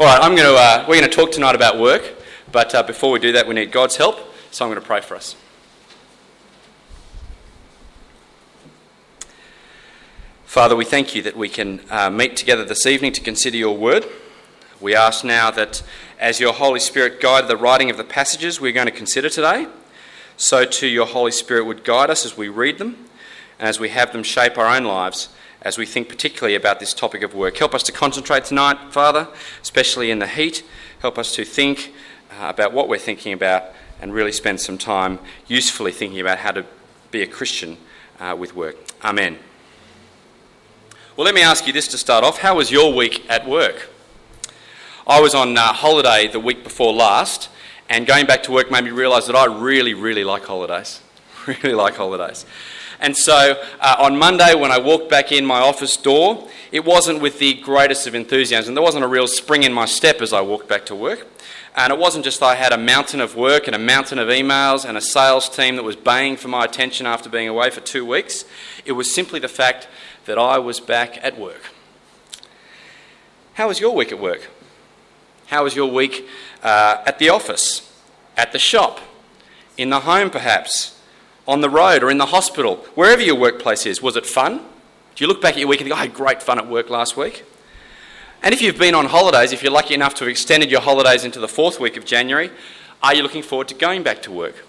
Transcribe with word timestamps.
All 0.00 0.06
right, 0.06 0.18
I'm 0.22 0.34
going 0.34 0.48
to, 0.48 0.54
uh, 0.54 0.86
we're 0.88 0.98
going 0.98 1.10
to 1.10 1.14
talk 1.14 1.30
tonight 1.30 1.54
about 1.54 1.78
work, 1.78 2.14
but 2.50 2.74
uh, 2.74 2.82
before 2.82 3.10
we 3.10 3.18
do 3.18 3.32
that, 3.32 3.46
we 3.46 3.52
need 3.52 3.70
God's 3.70 3.96
help, 3.96 4.16
so 4.50 4.64
I'm 4.64 4.70
going 4.70 4.80
to 4.80 4.86
pray 4.86 5.02
for 5.02 5.14
us. 5.14 5.36
Father, 10.46 10.74
we 10.74 10.86
thank 10.86 11.14
you 11.14 11.20
that 11.20 11.36
we 11.36 11.50
can 11.50 11.82
uh, 11.90 12.08
meet 12.08 12.34
together 12.34 12.64
this 12.64 12.86
evening 12.86 13.12
to 13.12 13.20
consider 13.20 13.58
your 13.58 13.76
word. 13.76 14.06
We 14.80 14.94
ask 14.94 15.22
now 15.22 15.50
that 15.50 15.82
as 16.18 16.40
your 16.40 16.54
Holy 16.54 16.80
Spirit 16.80 17.20
guided 17.20 17.50
the 17.50 17.58
writing 17.58 17.90
of 17.90 17.98
the 17.98 18.04
passages 18.04 18.58
we're 18.58 18.72
going 18.72 18.86
to 18.86 18.92
consider 18.92 19.28
today, 19.28 19.66
so 20.38 20.64
too 20.64 20.88
your 20.88 21.08
Holy 21.08 21.30
Spirit 21.30 21.66
would 21.66 21.84
guide 21.84 22.08
us 22.08 22.24
as 22.24 22.38
we 22.38 22.48
read 22.48 22.78
them 22.78 22.96
and 23.58 23.68
as 23.68 23.78
we 23.78 23.90
have 23.90 24.14
them 24.14 24.22
shape 24.22 24.56
our 24.56 24.74
own 24.74 24.84
lives 24.84 25.28
as 25.62 25.76
we 25.76 25.86
think 25.86 26.08
particularly 26.08 26.54
about 26.54 26.80
this 26.80 26.94
topic 26.94 27.22
of 27.22 27.34
work. 27.34 27.56
Help 27.56 27.74
us 27.74 27.82
to 27.84 27.92
concentrate 27.92 28.44
tonight, 28.44 28.92
Father, 28.92 29.28
especially 29.62 30.10
in 30.10 30.18
the 30.18 30.26
heat. 30.26 30.64
Help 31.00 31.18
us 31.18 31.34
to 31.34 31.44
think 31.44 31.92
uh, 32.30 32.46
about 32.48 32.72
what 32.72 32.88
we're 32.88 32.98
thinking 32.98 33.32
about 33.32 33.64
and 34.00 34.14
really 34.14 34.32
spend 34.32 34.60
some 34.60 34.78
time 34.78 35.18
usefully 35.46 35.92
thinking 35.92 36.20
about 36.20 36.38
how 36.38 36.50
to 36.50 36.64
be 37.10 37.22
a 37.22 37.26
Christian 37.26 37.76
uh, 38.18 38.34
with 38.38 38.54
work. 38.54 38.76
Amen. 39.04 39.38
Well, 41.16 41.24
let 41.24 41.34
me 41.34 41.42
ask 41.42 41.66
you 41.66 41.72
this 41.72 41.88
to 41.88 41.98
start 41.98 42.24
off. 42.24 42.38
How 42.38 42.56
was 42.56 42.70
your 42.70 42.94
week 42.94 43.28
at 43.28 43.46
work? 43.46 43.90
I 45.06 45.20
was 45.20 45.34
on 45.34 45.56
uh, 45.58 45.72
holiday 45.72 46.28
the 46.28 46.40
week 46.40 46.62
before 46.62 46.92
last, 46.92 47.48
and 47.88 48.06
going 48.06 48.26
back 48.26 48.42
to 48.44 48.52
work 48.52 48.70
made 48.70 48.84
me 48.84 48.90
realise 48.90 49.26
that 49.26 49.36
I 49.36 49.46
really, 49.46 49.92
really 49.92 50.24
like 50.24 50.44
holidays. 50.44 51.02
really 51.46 51.74
like 51.74 51.96
holidays. 51.96 52.46
And 53.00 53.16
so 53.16 53.60
uh, 53.80 53.96
on 53.98 54.18
Monday, 54.18 54.54
when 54.54 54.70
I 54.70 54.78
walked 54.78 55.08
back 55.08 55.32
in 55.32 55.44
my 55.44 55.60
office 55.60 55.96
door, 55.96 56.48
it 56.70 56.84
wasn't 56.84 57.20
with 57.20 57.38
the 57.38 57.54
greatest 57.54 58.06
of 58.06 58.14
enthusiasm. 58.14 58.74
There 58.74 58.82
wasn't 58.82 59.04
a 59.04 59.08
real 59.08 59.26
spring 59.26 59.62
in 59.62 59.72
my 59.72 59.86
step 59.86 60.20
as 60.20 60.32
I 60.32 60.42
walked 60.42 60.68
back 60.68 60.84
to 60.86 60.94
work. 60.94 61.26
And 61.74 61.92
it 61.92 61.98
wasn't 61.98 62.24
just 62.24 62.42
I 62.42 62.56
had 62.56 62.72
a 62.72 62.78
mountain 62.78 63.20
of 63.20 63.36
work 63.36 63.66
and 63.66 63.74
a 63.74 63.78
mountain 63.78 64.18
of 64.18 64.28
emails 64.28 64.84
and 64.84 64.98
a 64.98 65.00
sales 65.00 65.48
team 65.48 65.76
that 65.76 65.82
was 65.82 65.96
baying 65.96 66.36
for 66.36 66.48
my 66.48 66.64
attention 66.64 67.06
after 67.06 67.30
being 67.30 67.48
away 67.48 67.70
for 67.70 67.80
two 67.80 68.04
weeks. 68.04 68.44
It 68.84 68.92
was 68.92 69.12
simply 69.12 69.40
the 69.40 69.48
fact 69.48 69.88
that 70.26 70.36
I 70.36 70.58
was 70.58 70.78
back 70.78 71.18
at 71.22 71.38
work. 71.38 71.62
How 73.54 73.68
was 73.68 73.80
your 73.80 73.94
week 73.94 74.12
at 74.12 74.20
work? 74.20 74.48
How 75.46 75.64
was 75.64 75.74
your 75.74 75.90
week 75.90 76.28
uh, 76.62 77.02
at 77.06 77.18
the 77.18 77.30
office, 77.30 77.90
at 78.36 78.52
the 78.52 78.58
shop, 78.58 79.00
in 79.76 79.90
the 79.90 80.00
home 80.00 80.28
perhaps? 80.28 80.99
On 81.50 81.60
the 81.60 81.68
road 81.68 82.04
or 82.04 82.10
in 82.10 82.18
the 82.18 82.26
hospital, 82.26 82.76
wherever 82.94 83.20
your 83.20 83.34
workplace 83.34 83.84
is. 83.84 84.00
Was 84.00 84.14
it 84.14 84.24
fun? 84.24 84.58
Do 84.58 85.24
you 85.24 85.26
look 85.26 85.42
back 85.42 85.54
at 85.54 85.58
your 85.58 85.68
week 85.68 85.80
and 85.80 85.88
think, 85.88 85.98
I 85.98 86.02
had 86.04 86.14
great 86.14 86.42
fun 86.42 86.58
at 86.58 86.68
work 86.68 86.88
last 86.88 87.16
week? 87.16 87.44
And 88.42 88.54
if 88.54 88.62
you've 88.62 88.78
been 88.78 88.94
on 88.94 89.06
holidays, 89.06 89.52
if 89.52 89.62
you're 89.62 89.72
lucky 89.72 89.92
enough 89.94 90.14
to 90.14 90.24
have 90.24 90.30
extended 90.30 90.70
your 90.70 90.80
holidays 90.80 91.24
into 91.24 91.40
the 91.40 91.48
fourth 91.48 91.80
week 91.80 91.96
of 91.96 92.04
January, 92.04 92.50
are 93.02 93.14
you 93.14 93.22
looking 93.22 93.42
forward 93.42 93.66
to 93.68 93.74
going 93.74 94.04
back 94.04 94.22
to 94.22 94.30
work? 94.30 94.64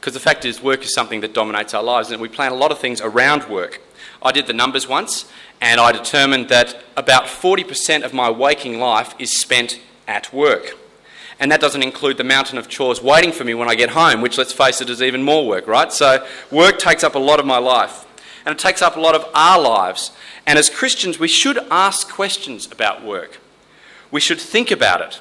Because 0.00 0.14
the 0.14 0.20
fact 0.20 0.46
is, 0.46 0.62
work 0.62 0.82
is 0.82 0.94
something 0.94 1.20
that 1.20 1.34
dominates 1.34 1.74
our 1.74 1.82
lives, 1.82 2.10
and 2.10 2.20
we 2.20 2.28
plan 2.28 2.52
a 2.52 2.56
lot 2.56 2.72
of 2.72 2.78
things 2.78 3.00
around 3.02 3.48
work. 3.50 3.82
I 4.22 4.32
did 4.32 4.46
the 4.46 4.52
numbers 4.52 4.88
once, 4.88 5.30
and 5.60 5.78
I 5.78 5.92
determined 5.92 6.48
that 6.48 6.82
about 6.96 7.24
40% 7.24 8.02
of 8.02 8.14
my 8.14 8.30
waking 8.30 8.80
life 8.80 9.14
is 9.18 9.38
spent 9.38 9.78
at 10.08 10.32
work. 10.32 10.76
And 11.42 11.50
that 11.50 11.60
doesn't 11.60 11.82
include 11.82 12.18
the 12.18 12.24
mountain 12.24 12.56
of 12.56 12.68
chores 12.68 13.02
waiting 13.02 13.32
for 13.32 13.42
me 13.42 13.52
when 13.52 13.68
I 13.68 13.74
get 13.74 13.90
home, 13.90 14.20
which, 14.20 14.38
let's 14.38 14.52
face 14.52 14.80
it, 14.80 14.88
is 14.88 15.02
even 15.02 15.24
more 15.24 15.44
work, 15.44 15.66
right? 15.66 15.92
So, 15.92 16.24
work 16.52 16.78
takes 16.78 17.02
up 17.02 17.16
a 17.16 17.18
lot 17.18 17.40
of 17.40 17.46
my 17.46 17.58
life. 17.58 18.06
And 18.46 18.52
it 18.52 18.60
takes 18.60 18.80
up 18.80 18.96
a 18.96 19.00
lot 19.00 19.16
of 19.16 19.28
our 19.34 19.60
lives. 19.60 20.12
And 20.46 20.56
as 20.56 20.70
Christians, 20.70 21.18
we 21.18 21.26
should 21.26 21.58
ask 21.68 22.08
questions 22.08 22.70
about 22.70 23.04
work. 23.04 23.40
We 24.12 24.20
should 24.20 24.40
think 24.40 24.70
about 24.70 25.00
it. 25.00 25.20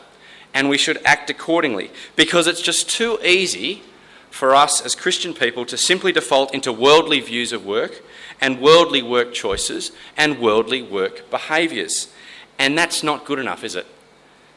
And 0.54 0.70
we 0.70 0.78
should 0.78 1.02
act 1.04 1.32
accordingly. 1.32 1.90
Because 2.16 2.46
it's 2.46 2.62
just 2.62 2.88
too 2.88 3.18
easy 3.24 3.82
for 4.30 4.54
us 4.54 4.80
as 4.80 4.94
Christian 4.94 5.34
people 5.34 5.66
to 5.66 5.76
simply 5.76 6.12
default 6.12 6.54
into 6.54 6.72
worldly 6.72 7.20
views 7.20 7.52
of 7.52 7.66
work 7.66 8.04
and 8.40 8.62
worldly 8.62 9.02
work 9.02 9.34
choices 9.34 9.92
and 10.16 10.40
worldly 10.40 10.84
work 10.84 11.32
behaviours. 11.32 12.14
And 12.60 12.78
that's 12.78 13.02
not 13.02 13.26
good 13.26 13.40
enough, 13.40 13.64
is 13.64 13.74
it? 13.74 13.88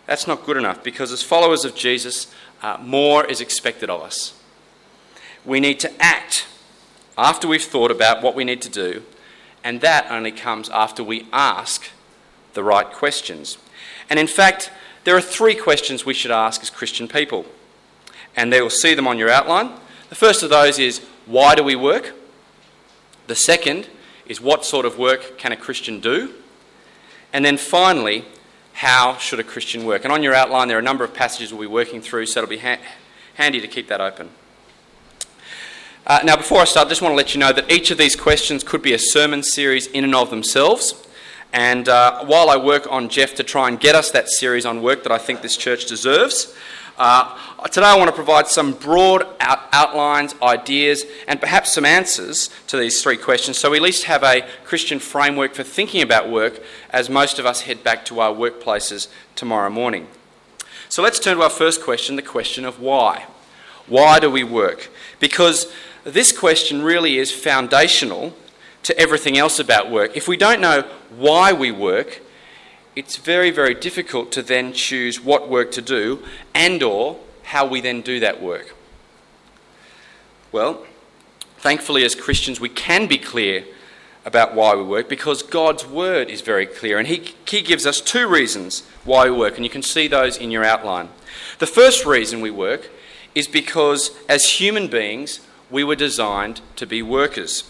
That's 0.07 0.27
not 0.27 0.45
good 0.45 0.57
enough 0.57 0.85
because, 0.85 1.13
as 1.13 1.23
followers 1.23 1.65
of 1.65 1.75
Jesus, 1.75 2.33
uh, 2.63 2.79
more 2.81 3.25
is 3.25 3.41
expected 3.41 3.89
of 3.91 4.03
us. 4.03 4.35
We 5.45 5.61
need 5.61 5.81
to 5.81 6.03
act 6.03 6.47
after 7.17 7.47
we've 7.47 7.63
thought 7.63 7.91
about 7.91 8.23
what 8.23 8.35
we 8.35 8.45
need 8.45 8.63
to 8.63 8.69
do, 8.69 9.03
and 9.63 9.81
that 9.81 10.11
only 10.11 10.33
comes 10.33 10.69
after 10.69 11.03
we 11.03 11.27
ask 11.33 11.91
the 12.55 12.65
right 12.65 12.91
questions. 12.91 13.59
And 14.11 14.19
in 14.19 14.27
fact, 14.27 14.71
there 15.05 15.17
are 15.17 15.21
three 15.21 15.55
questions 15.55 16.05
we 16.05 16.15
should 16.15 16.31
ask 16.31 16.63
as 16.63 16.71
Christian 16.71 17.09
people, 17.09 17.47
and 18.37 18.53
they 18.53 18.61
will 18.61 18.71
see 18.71 18.95
them 18.95 19.07
on 19.07 19.19
your 19.19 19.31
outline. 19.31 19.71
The 20.09 20.15
first 20.15 20.43
of 20.43 20.51
those 20.51 20.79
is 20.79 21.01
why 21.27 21.55
do 21.55 21.63
we 21.63 21.77
work? 21.77 22.15
The 23.27 23.35
second 23.35 23.89
is 24.27 24.41
what 24.41 24.65
sort 24.65 24.87
of 24.87 24.99
work 24.99 25.39
can 25.39 25.53
a 25.53 25.57
Christian 25.57 26.01
do? 26.01 26.35
And 27.33 27.45
then 27.45 27.57
finally, 27.57 28.25
how 28.75 29.17
should 29.17 29.39
a 29.39 29.45
Christian 29.45 29.87
work? 29.87 30.05
And 30.05 30.13
on 30.13 30.23
your 30.23 30.35
outline, 30.35 30.69
there 30.69 30.77
are 30.77 30.81
a 30.81 30.85
number 30.85 31.05
of 31.05 31.15
passages 31.15 31.53
we'll 31.53 31.63
be 31.63 31.73
working 31.73 32.03
through, 32.03 32.27
so 32.27 32.41
it'll 32.41 32.51
be 32.51 32.59
ha- 32.59 32.81
handy 33.35 33.61
to 33.61 33.69
keep 33.69 33.89
that 33.89 34.01
open. 34.01 34.31
Uh, 36.07 36.21
now, 36.25 36.37
before 36.37 36.59
I 36.59 36.65
start, 36.65 36.87
I 36.87 36.91
just 36.91 37.01
want 37.01 37.13
to 37.13 37.17
let 37.17 37.35
you 37.35 37.41
know 37.41 37.53
that 37.53 37.71
each 37.71 37.91
of 37.91 37.99
these 37.99 38.17
questions 38.17 38.63
could 38.63 38.83
be 38.83 38.93
a 38.93 38.99
sermon 38.99 39.43
series 39.43 39.87
in 39.87 40.05
and 40.05 40.15
of 40.15 40.29
themselves. 40.29 41.07
And 41.53 41.89
uh, 41.89 42.25
while 42.25 42.51
I 42.51 42.57
work 42.57 42.91
on 42.91 43.09
Jeff 43.09 43.37
to 43.37 43.45
try 43.45 43.69
and 43.69 43.79
get 43.79 43.95
us 43.95 44.11
that 44.11 44.29
series 44.29 44.67
on 44.67 44.83
work 44.83 45.05
that 45.05 45.13
I 45.13 45.19
think 45.19 45.41
this 45.41 45.57
church 45.57 45.87
deserves, 45.87 46.53
uh, 46.97 47.37
today 47.67 47.87
I 47.87 47.97
want 47.97 48.09
to 48.09 48.15
provide 48.15 48.47
some 48.47 48.73
broad 48.73 49.27
out- 49.41 49.69
outlines, 49.73 50.35
ideas, 50.43 51.05
and 51.27 51.41
perhaps 51.41 51.73
some 51.73 51.85
answers 51.85 52.51
to 52.69 52.77
these 52.77 53.03
three 53.03 53.17
questions 53.17 53.59
so 53.59 53.71
we 53.71 53.79
at 53.79 53.83
least 53.83 54.05
have 54.05 54.23
a 54.23 54.47
Christian 54.65 54.99
framework 54.99 55.55
for 55.55 55.63
thinking 55.65 56.03
about 56.03 56.31
work 56.31 56.63
as 56.91 57.11
most 57.11 57.39
of 57.39 57.47
us 57.47 57.63
head 57.63 57.83
back 57.83 58.05
to 58.07 58.21
our 58.21 58.33
workplaces 58.33 59.09
tomorrow 59.35 59.71
morning. 59.71 60.07
So 60.89 61.03
let's 61.03 61.19
turn 61.19 61.37
to 61.37 61.43
our 61.43 61.51
first 61.51 61.83
question 61.83 62.17
the 62.17 62.23
question 62.23 62.65
of 62.65 62.81
why. 62.81 63.27
Why 63.87 64.21
do 64.21 64.31
we 64.31 64.45
work? 64.45 64.91
Because 65.19 65.73
this 66.05 66.31
question 66.37 66.83
really 66.83 67.19
is 67.19 67.33
foundational 67.33 68.37
to 68.85 68.97
everything 68.99 69.37
else 69.37 69.59
about 69.59 69.91
work. 69.91 70.17
If 70.17 70.29
we 70.29 70.37
don't 70.37 70.61
know 70.61 70.83
why 71.17 71.53
we 71.53 71.73
work, 71.73 72.21
it's 72.97 73.17
very, 73.17 73.51
very 73.51 73.75
difficult 73.75 74.31
to 74.33 74.43
then 74.43 74.73
choose 74.73 75.21
what 75.21 75.49
work 75.49 75.73
to 75.73 75.83
do 75.83 76.23
and 76.55 76.83
or 76.83 77.19
how 77.45 77.67
we 77.67 77.81
then 77.81 78.01
do 78.01 78.21
that 78.21 78.43
work. 78.43 78.75
Well, 80.53 80.87
thankfully 81.59 82.05
as 82.05 82.15
Christians 82.15 82.61
we 82.61 82.69
can 82.69 83.07
be 83.07 83.19
clear 83.19 83.65
about 84.25 84.55
why 84.55 84.75
we 84.75 84.83
work 84.83 85.09
because 85.09 85.43
God's 85.43 85.85
word 85.87 86.31
is 86.31 86.41
very 86.41 86.67
clear 86.67 86.99
and 86.99 87.09
he, 87.09 87.35
he 87.47 87.61
gives 87.61 87.87
us 87.87 88.01
two 88.01 88.29
reasons 88.29 88.83
why 89.05 89.25
we 89.25 89.37
work 89.37 89.57
and 89.57 89.65
you 89.65 89.71
can 89.71 89.83
see 89.83 90.09
those 90.09 90.37
in 90.37 90.51
your 90.51 90.65
outline. 90.65 91.09
The 91.59 91.67
first 91.67 92.07
reason 92.07 92.41
we 92.41 92.51
work 92.51 92.91
is 93.35 93.49
because 93.49 94.13
as 94.29 94.61
human 94.61 94.89
beings 94.89 95.41
we 95.71 95.85
were 95.85 95.97
designed 95.97 96.61
to 96.77 96.87
be 96.87 97.03
workers. 97.03 97.65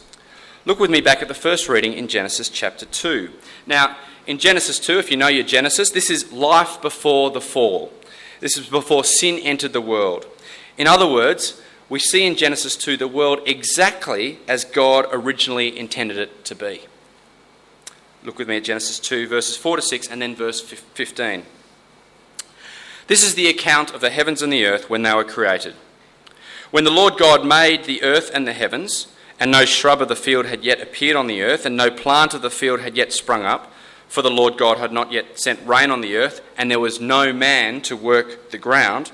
Look 0.66 0.78
with 0.78 0.90
me 0.90 1.00
back 1.00 1.22
at 1.22 1.28
the 1.28 1.34
first 1.34 1.68
reading 1.68 1.92
in 1.92 2.08
Genesis 2.08 2.48
chapter 2.48 2.86
2. 2.86 3.30
Now, 3.66 3.96
in 4.26 4.38
Genesis 4.38 4.78
2, 4.80 4.98
if 4.98 5.10
you 5.10 5.16
know 5.16 5.28
your 5.28 5.44
Genesis, 5.44 5.90
this 5.90 6.10
is 6.10 6.32
life 6.32 6.80
before 6.80 7.30
the 7.30 7.40
fall. 7.40 7.92
This 8.40 8.56
is 8.56 8.68
before 8.68 9.04
sin 9.04 9.38
entered 9.38 9.72
the 9.72 9.80
world. 9.80 10.26
In 10.76 10.86
other 10.86 11.10
words, 11.10 11.60
we 11.88 11.98
see 11.98 12.26
in 12.26 12.34
Genesis 12.34 12.76
2 12.76 12.96
the 12.96 13.08
world 13.08 13.40
exactly 13.46 14.38
as 14.48 14.64
God 14.64 15.06
originally 15.12 15.78
intended 15.78 16.16
it 16.16 16.44
to 16.46 16.54
be. 16.54 16.82
Look 18.24 18.38
with 18.38 18.48
me 18.48 18.56
at 18.56 18.64
Genesis 18.64 18.98
2, 19.00 19.28
verses 19.28 19.56
4 19.56 19.76
to 19.76 19.82
6, 19.82 20.08
and 20.08 20.22
then 20.22 20.34
verse 20.34 20.60
15. 20.60 21.44
This 23.06 23.22
is 23.22 23.34
the 23.34 23.48
account 23.48 23.92
of 23.92 24.00
the 24.00 24.08
heavens 24.08 24.40
and 24.40 24.50
the 24.50 24.64
earth 24.64 24.88
when 24.88 25.02
they 25.02 25.12
were 25.12 25.24
created. 25.24 25.74
When 26.70 26.84
the 26.84 26.90
Lord 26.90 27.18
God 27.18 27.46
made 27.46 27.84
the 27.84 28.02
earth 28.02 28.30
and 28.32 28.48
the 28.48 28.54
heavens, 28.54 29.08
and 29.38 29.50
no 29.50 29.66
shrub 29.66 30.00
of 30.00 30.08
the 30.08 30.16
field 30.16 30.46
had 30.46 30.64
yet 30.64 30.80
appeared 30.80 31.16
on 31.16 31.26
the 31.26 31.42
earth, 31.42 31.66
and 31.66 31.76
no 31.76 31.90
plant 31.90 32.32
of 32.32 32.40
the 32.40 32.50
field 32.50 32.80
had 32.80 32.96
yet 32.96 33.12
sprung 33.12 33.44
up, 33.44 33.70
for 34.08 34.22
the 34.22 34.30
Lord 34.30 34.56
God 34.56 34.78
had 34.78 34.92
not 34.92 35.12
yet 35.12 35.38
sent 35.38 35.66
rain 35.66 35.90
on 35.90 36.00
the 36.00 36.16
earth, 36.16 36.40
and 36.56 36.70
there 36.70 36.80
was 36.80 37.00
no 37.00 37.32
man 37.32 37.80
to 37.82 37.96
work 37.96 38.50
the 38.50 38.58
ground. 38.58 39.12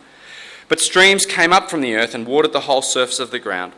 But 0.68 0.80
streams 0.80 1.26
came 1.26 1.52
up 1.52 1.70
from 1.70 1.80
the 1.80 1.94
earth 1.94 2.14
and 2.14 2.26
watered 2.26 2.52
the 2.52 2.60
whole 2.60 2.82
surface 2.82 3.18
of 3.18 3.30
the 3.30 3.38
ground. 3.38 3.72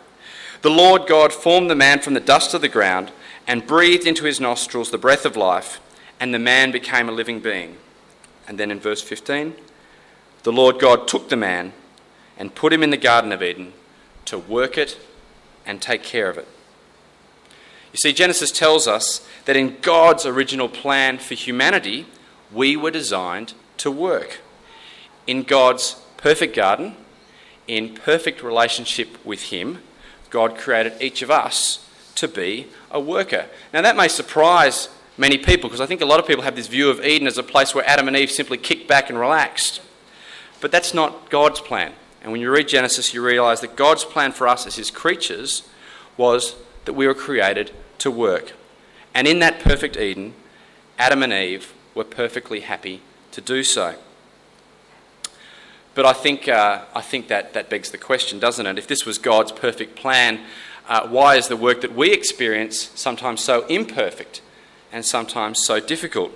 The 0.62 0.70
Lord 0.70 1.06
God 1.06 1.32
formed 1.32 1.70
the 1.70 1.74
man 1.74 2.00
from 2.00 2.14
the 2.14 2.20
dust 2.20 2.54
of 2.54 2.60
the 2.60 2.68
ground 2.68 3.10
and 3.46 3.66
breathed 3.66 4.06
into 4.06 4.24
his 4.24 4.40
nostrils 4.40 4.90
the 4.90 4.98
breath 4.98 5.24
of 5.24 5.36
life, 5.36 5.80
and 6.20 6.32
the 6.32 6.38
man 6.38 6.70
became 6.70 7.08
a 7.08 7.12
living 7.12 7.40
being. 7.40 7.76
And 8.46 8.58
then 8.58 8.70
in 8.70 8.78
verse 8.78 9.02
15, 9.02 9.54
the 10.42 10.52
Lord 10.52 10.78
God 10.78 11.08
took 11.08 11.28
the 11.28 11.36
man 11.36 11.72
and 12.36 12.54
put 12.54 12.72
him 12.72 12.82
in 12.82 12.90
the 12.90 12.96
Garden 12.96 13.32
of 13.32 13.42
Eden 13.42 13.72
to 14.26 14.38
work 14.38 14.76
it 14.78 14.98
and 15.64 15.80
take 15.80 16.02
care 16.02 16.28
of 16.28 16.38
it. 16.38 16.48
You 17.92 17.98
see, 17.98 18.12
Genesis 18.12 18.50
tells 18.50 18.88
us 18.88 19.26
that 19.44 19.56
in 19.56 19.76
God's 19.82 20.24
original 20.24 20.68
plan 20.68 21.18
for 21.18 21.34
humanity, 21.34 22.06
we 22.50 22.76
were 22.76 22.90
designed 22.90 23.52
to 23.78 23.90
work. 23.90 24.40
In 25.26 25.42
God's 25.42 25.96
perfect 26.16 26.56
garden, 26.56 26.96
in 27.68 27.94
perfect 27.94 28.42
relationship 28.42 29.22
with 29.24 29.44
Him, 29.44 29.82
God 30.30 30.56
created 30.56 30.94
each 31.00 31.20
of 31.20 31.30
us 31.30 31.86
to 32.14 32.26
be 32.26 32.68
a 32.90 32.98
worker. 32.98 33.46
Now, 33.74 33.82
that 33.82 33.96
may 33.96 34.08
surprise 34.08 34.88
many 35.18 35.36
people 35.36 35.68
because 35.68 35.80
I 35.80 35.86
think 35.86 36.00
a 36.00 36.06
lot 36.06 36.18
of 36.18 36.26
people 36.26 36.44
have 36.44 36.56
this 36.56 36.68
view 36.68 36.88
of 36.88 37.04
Eden 37.04 37.28
as 37.28 37.36
a 37.36 37.42
place 37.42 37.74
where 37.74 37.86
Adam 37.86 38.08
and 38.08 38.16
Eve 38.16 38.30
simply 38.30 38.56
kicked 38.56 38.88
back 38.88 39.10
and 39.10 39.18
relaxed. 39.18 39.82
But 40.62 40.72
that's 40.72 40.94
not 40.94 41.28
God's 41.28 41.60
plan. 41.60 41.92
And 42.22 42.32
when 42.32 42.40
you 42.40 42.50
read 42.50 42.68
Genesis, 42.68 43.12
you 43.12 43.22
realize 43.22 43.60
that 43.60 43.76
God's 43.76 44.04
plan 44.04 44.32
for 44.32 44.48
us 44.48 44.66
as 44.66 44.76
His 44.76 44.90
creatures 44.90 45.68
was 46.16 46.56
that 46.84 46.94
we 46.94 47.06
were 47.06 47.14
created 47.14 47.72
to 48.02 48.10
work. 48.10 48.52
And 49.14 49.26
in 49.26 49.38
that 49.40 49.60
perfect 49.60 49.96
Eden, 49.96 50.34
Adam 50.98 51.22
and 51.22 51.32
Eve 51.32 51.72
were 51.94 52.04
perfectly 52.04 52.60
happy 52.60 53.02
to 53.32 53.40
do 53.40 53.62
so. 53.62 53.96
But 55.94 56.06
I 56.06 56.12
think, 56.12 56.48
uh, 56.48 56.84
I 56.94 57.02
think 57.02 57.28
that, 57.28 57.52
that 57.52 57.68
begs 57.68 57.90
the 57.90 57.98
question, 57.98 58.38
doesn't 58.38 58.66
it? 58.66 58.78
If 58.78 58.86
this 58.86 59.04
was 59.04 59.18
God's 59.18 59.52
perfect 59.52 59.94
plan, 59.94 60.40
uh, 60.88 61.06
why 61.08 61.36
is 61.36 61.48
the 61.48 61.56
work 61.56 61.80
that 61.82 61.94
we 61.94 62.12
experience 62.12 62.90
sometimes 62.94 63.42
so 63.42 63.66
imperfect 63.66 64.40
and 64.90 65.04
sometimes 65.04 65.58
so 65.58 65.80
difficult? 65.80 66.32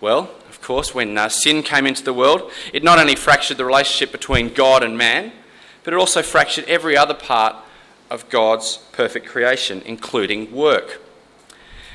Well, 0.00 0.30
of 0.48 0.60
course, 0.60 0.94
when 0.94 1.16
uh, 1.16 1.28
sin 1.28 1.62
came 1.62 1.86
into 1.86 2.04
the 2.04 2.12
world, 2.12 2.50
it 2.72 2.82
not 2.82 2.98
only 2.98 3.16
fractured 3.16 3.56
the 3.56 3.64
relationship 3.64 4.12
between 4.12 4.52
God 4.52 4.82
and 4.82 4.96
man, 4.96 5.32
but 5.82 5.94
it 5.94 5.96
also 5.96 6.22
fractured 6.22 6.64
every 6.66 6.96
other 6.96 7.14
part 7.14 7.56
of 8.10 8.28
God's 8.28 8.78
perfect 8.92 9.26
creation, 9.26 9.82
including 9.84 10.52
work. 10.52 11.00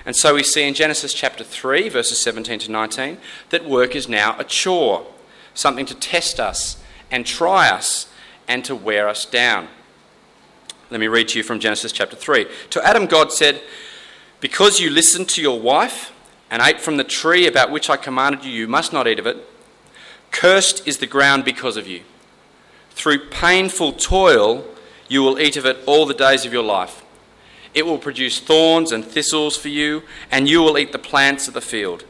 And 0.06 0.15
so 0.15 0.35
we 0.35 0.44
see 0.44 0.67
in 0.67 0.73
Genesis 0.75 1.13
chapter 1.13 1.44
3, 1.44 1.89
verses 1.89 2.19
17 2.19 2.59
to 2.59 2.71
19, 2.71 3.17
that 3.50 3.65
work 3.65 3.95
is 3.95 4.07
now 4.07 4.35
a 4.38 4.44
chore, 4.44 5.06
something 5.53 5.85
to 5.88 5.95
test 5.95 6.39
us 6.39 6.81
and 7.09 7.25
try 7.25 7.69
us 7.69 8.07
and 8.47 8.63
to 8.65 8.75
wear 8.75 9.07
us 9.09 9.25
down. 9.25 9.67
Let 10.91 11.00
me 11.00 11.07
read 11.07 11.29
to 11.29 11.39
you 11.39 11.44
from 11.44 11.59
Genesis 11.59 11.91
chapter 11.91 12.15
3. 12.15 12.45
To 12.69 12.85
Adam, 12.85 13.07
God 13.07 13.31
said, 13.31 13.62
Because 14.39 14.79
you 14.79 14.91
listened 14.91 15.27
to 15.29 15.41
your 15.41 15.59
wife 15.59 16.13
and 16.51 16.62
ate 16.62 16.79
from 16.79 16.97
the 16.97 17.03
tree 17.03 17.47
about 17.47 17.71
which 17.71 17.89
I 17.89 17.97
commanded 17.97 18.45
you, 18.45 18.51
you 18.51 18.67
must 18.67 18.94
not 18.94 19.07
eat 19.07 19.17
of 19.17 19.25
it. 19.25 19.38
Cursed 20.29 20.88
is 20.88 21.00
the 21.00 21.07
ground 21.07 21.44
because 21.44 21.77
of 21.77 21.88
you. 21.88 22.03
Through 22.91 23.29
painful 23.29 23.94
toil, 23.94 24.63
you 25.07 25.22
will 25.22 25.40
eat 25.40 25.57
of 25.57 25.66
it 25.66 25.78
all 25.86 26.06
the 26.06 26.13
days 26.13 26.46
of 26.46 26.54
your 26.54 26.63
life. 26.63 27.04
It 27.74 27.86
will 27.86 27.98
produce 27.98 28.40
thorns 28.40 28.92
and 28.92 29.04
thistles 29.04 29.57
for 29.57 29.68
you, 29.68 30.04
and 30.31 30.50
you 30.50 30.62
will 30.62 30.78
eat 30.78 30.92
the 30.92 30.98
plants 30.98 31.48
of 31.48 31.54
the 31.54 31.62
field. 31.62 32.06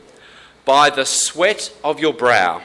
By 0.63 0.89
the 0.89 1.05
sweat 1.05 1.75
of 1.83 1.99
your 1.99 2.13
brow, 2.13 2.61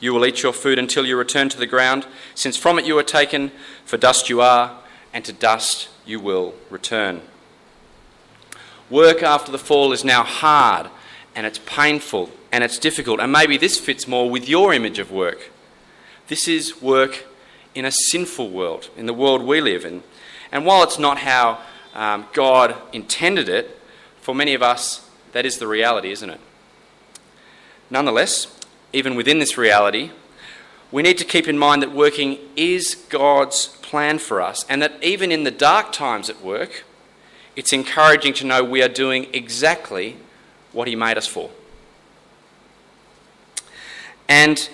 you 0.00 0.12
will 0.12 0.26
eat 0.26 0.42
your 0.42 0.52
food 0.52 0.78
until 0.78 1.06
you 1.06 1.16
return 1.16 1.48
to 1.48 1.58
the 1.58 1.66
ground, 1.66 2.06
since 2.34 2.56
from 2.56 2.78
it 2.78 2.84
you 2.84 2.98
are 2.98 3.04
taken, 3.04 3.52
for 3.84 3.96
dust 3.96 4.28
you 4.28 4.40
are, 4.40 4.80
and 5.12 5.24
to 5.24 5.32
dust 5.32 5.88
you 6.04 6.20
will 6.20 6.54
return. 6.70 7.22
Work 8.90 9.22
after 9.22 9.50
the 9.50 9.58
fall 9.58 9.92
is 9.92 10.04
now 10.04 10.24
hard, 10.24 10.88
and 11.34 11.46
it's 11.46 11.60
painful, 11.64 12.30
and 12.52 12.62
it's 12.62 12.78
difficult, 12.78 13.20
and 13.20 13.32
maybe 13.32 13.56
this 13.56 13.78
fits 13.78 14.06
more 14.06 14.28
with 14.28 14.48
your 14.48 14.74
image 14.74 14.98
of 14.98 15.10
work. 15.10 15.50
This 16.28 16.48
is 16.48 16.82
work 16.82 17.24
in 17.74 17.84
a 17.84 17.90
sinful 17.90 18.50
world, 18.50 18.90
in 18.96 19.06
the 19.06 19.14
world 19.14 19.42
we 19.42 19.60
live 19.60 19.84
in. 19.84 20.02
And 20.52 20.64
while 20.64 20.82
it's 20.82 20.98
not 20.98 21.18
how 21.18 21.60
um, 21.94 22.26
God 22.32 22.76
intended 22.92 23.48
it, 23.48 23.80
for 24.20 24.34
many 24.34 24.54
of 24.54 24.62
us, 24.62 25.08
that 25.32 25.44
is 25.44 25.58
the 25.58 25.66
reality, 25.66 26.10
isn't 26.10 26.30
it? 26.30 26.40
Nonetheless, 27.90 28.58
even 28.92 29.16
within 29.16 29.38
this 29.38 29.58
reality, 29.58 30.10
we 30.90 31.02
need 31.02 31.18
to 31.18 31.24
keep 31.24 31.48
in 31.48 31.58
mind 31.58 31.82
that 31.82 31.92
working 31.92 32.38
is 32.56 32.94
God's 33.08 33.66
plan 33.82 34.18
for 34.18 34.40
us, 34.40 34.64
and 34.68 34.80
that 34.80 34.92
even 35.02 35.32
in 35.32 35.44
the 35.44 35.50
dark 35.50 35.92
times 35.92 36.30
at 36.30 36.42
work, 36.42 36.84
it's 37.56 37.72
encouraging 37.72 38.32
to 38.34 38.46
know 38.46 38.64
we 38.64 38.82
are 38.82 38.88
doing 38.88 39.26
exactly 39.32 40.16
what 40.72 40.88
He 40.88 40.96
made 40.96 41.18
us 41.18 41.26
for. 41.26 41.50
And 44.28 44.68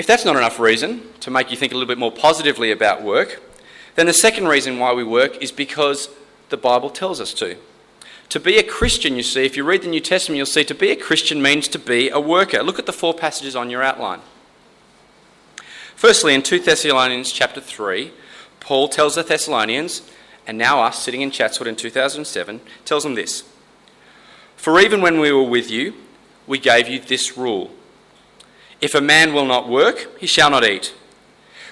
if 0.00 0.06
that's 0.06 0.24
not 0.24 0.34
enough 0.34 0.58
reason 0.58 1.02
to 1.20 1.30
make 1.30 1.50
you 1.50 1.58
think 1.58 1.72
a 1.72 1.74
little 1.74 1.86
bit 1.86 1.98
more 1.98 2.10
positively 2.10 2.72
about 2.72 3.02
work, 3.02 3.42
then 3.96 4.06
the 4.06 4.14
second 4.14 4.48
reason 4.48 4.78
why 4.78 4.94
we 4.94 5.04
work 5.04 5.36
is 5.42 5.52
because 5.52 6.08
the 6.48 6.56
Bible 6.56 6.88
tells 6.88 7.20
us 7.20 7.34
to. 7.34 7.58
To 8.30 8.40
be 8.40 8.56
a 8.56 8.62
Christian, 8.62 9.14
you 9.14 9.22
see, 9.22 9.44
if 9.44 9.58
you 9.58 9.62
read 9.62 9.82
the 9.82 9.88
New 9.88 10.00
Testament, 10.00 10.38
you'll 10.38 10.46
see 10.46 10.64
to 10.64 10.74
be 10.74 10.90
a 10.90 10.96
Christian 10.96 11.42
means 11.42 11.68
to 11.68 11.78
be 11.78 12.08
a 12.08 12.18
worker. 12.18 12.62
Look 12.62 12.78
at 12.78 12.86
the 12.86 12.94
four 12.94 13.12
passages 13.12 13.54
on 13.54 13.68
your 13.68 13.82
outline. 13.82 14.20
Firstly, 15.96 16.32
in 16.32 16.42
2 16.42 16.60
Thessalonians 16.60 17.30
chapter 17.30 17.60
3, 17.60 18.10
Paul 18.58 18.88
tells 18.88 19.16
the 19.16 19.22
Thessalonians, 19.22 20.00
and 20.46 20.56
now 20.56 20.80
us 20.80 21.02
sitting 21.02 21.20
in 21.20 21.30
Chatswood 21.30 21.68
in 21.68 21.76
2007, 21.76 22.62
tells 22.86 23.02
them 23.02 23.16
this 23.16 23.44
For 24.56 24.80
even 24.80 25.02
when 25.02 25.20
we 25.20 25.30
were 25.30 25.44
with 25.44 25.70
you, 25.70 25.92
we 26.46 26.58
gave 26.58 26.88
you 26.88 27.00
this 27.00 27.36
rule 27.36 27.70
if 28.80 28.94
a 28.94 29.00
man 29.00 29.34
will 29.34 29.46
not 29.46 29.68
work, 29.68 30.18
he 30.18 30.26
shall 30.26 30.50
not 30.50 30.64
eat. 30.64 30.94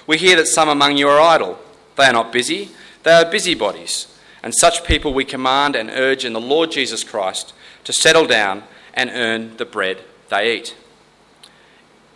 We 0.05 0.17
hear 0.17 0.35
that 0.37 0.47
some 0.47 0.69
among 0.69 0.97
you 0.97 1.07
are 1.07 1.19
idle. 1.19 1.59
They 1.95 2.05
are 2.05 2.13
not 2.13 2.31
busy, 2.31 2.69
they 3.03 3.11
are 3.11 3.29
busybodies. 3.29 4.07
And 4.41 4.55
such 4.55 4.85
people 4.85 5.13
we 5.13 5.25
command 5.25 5.75
and 5.75 5.89
urge 5.89 6.23
in 6.23 6.33
the 6.33 6.39
Lord 6.39 6.71
Jesus 6.71 7.03
Christ 7.03 7.53
to 7.83 7.93
settle 7.93 8.25
down 8.25 8.63
and 8.93 9.09
earn 9.13 9.57
the 9.57 9.65
bread 9.65 10.03
they 10.29 10.55
eat. 10.55 10.75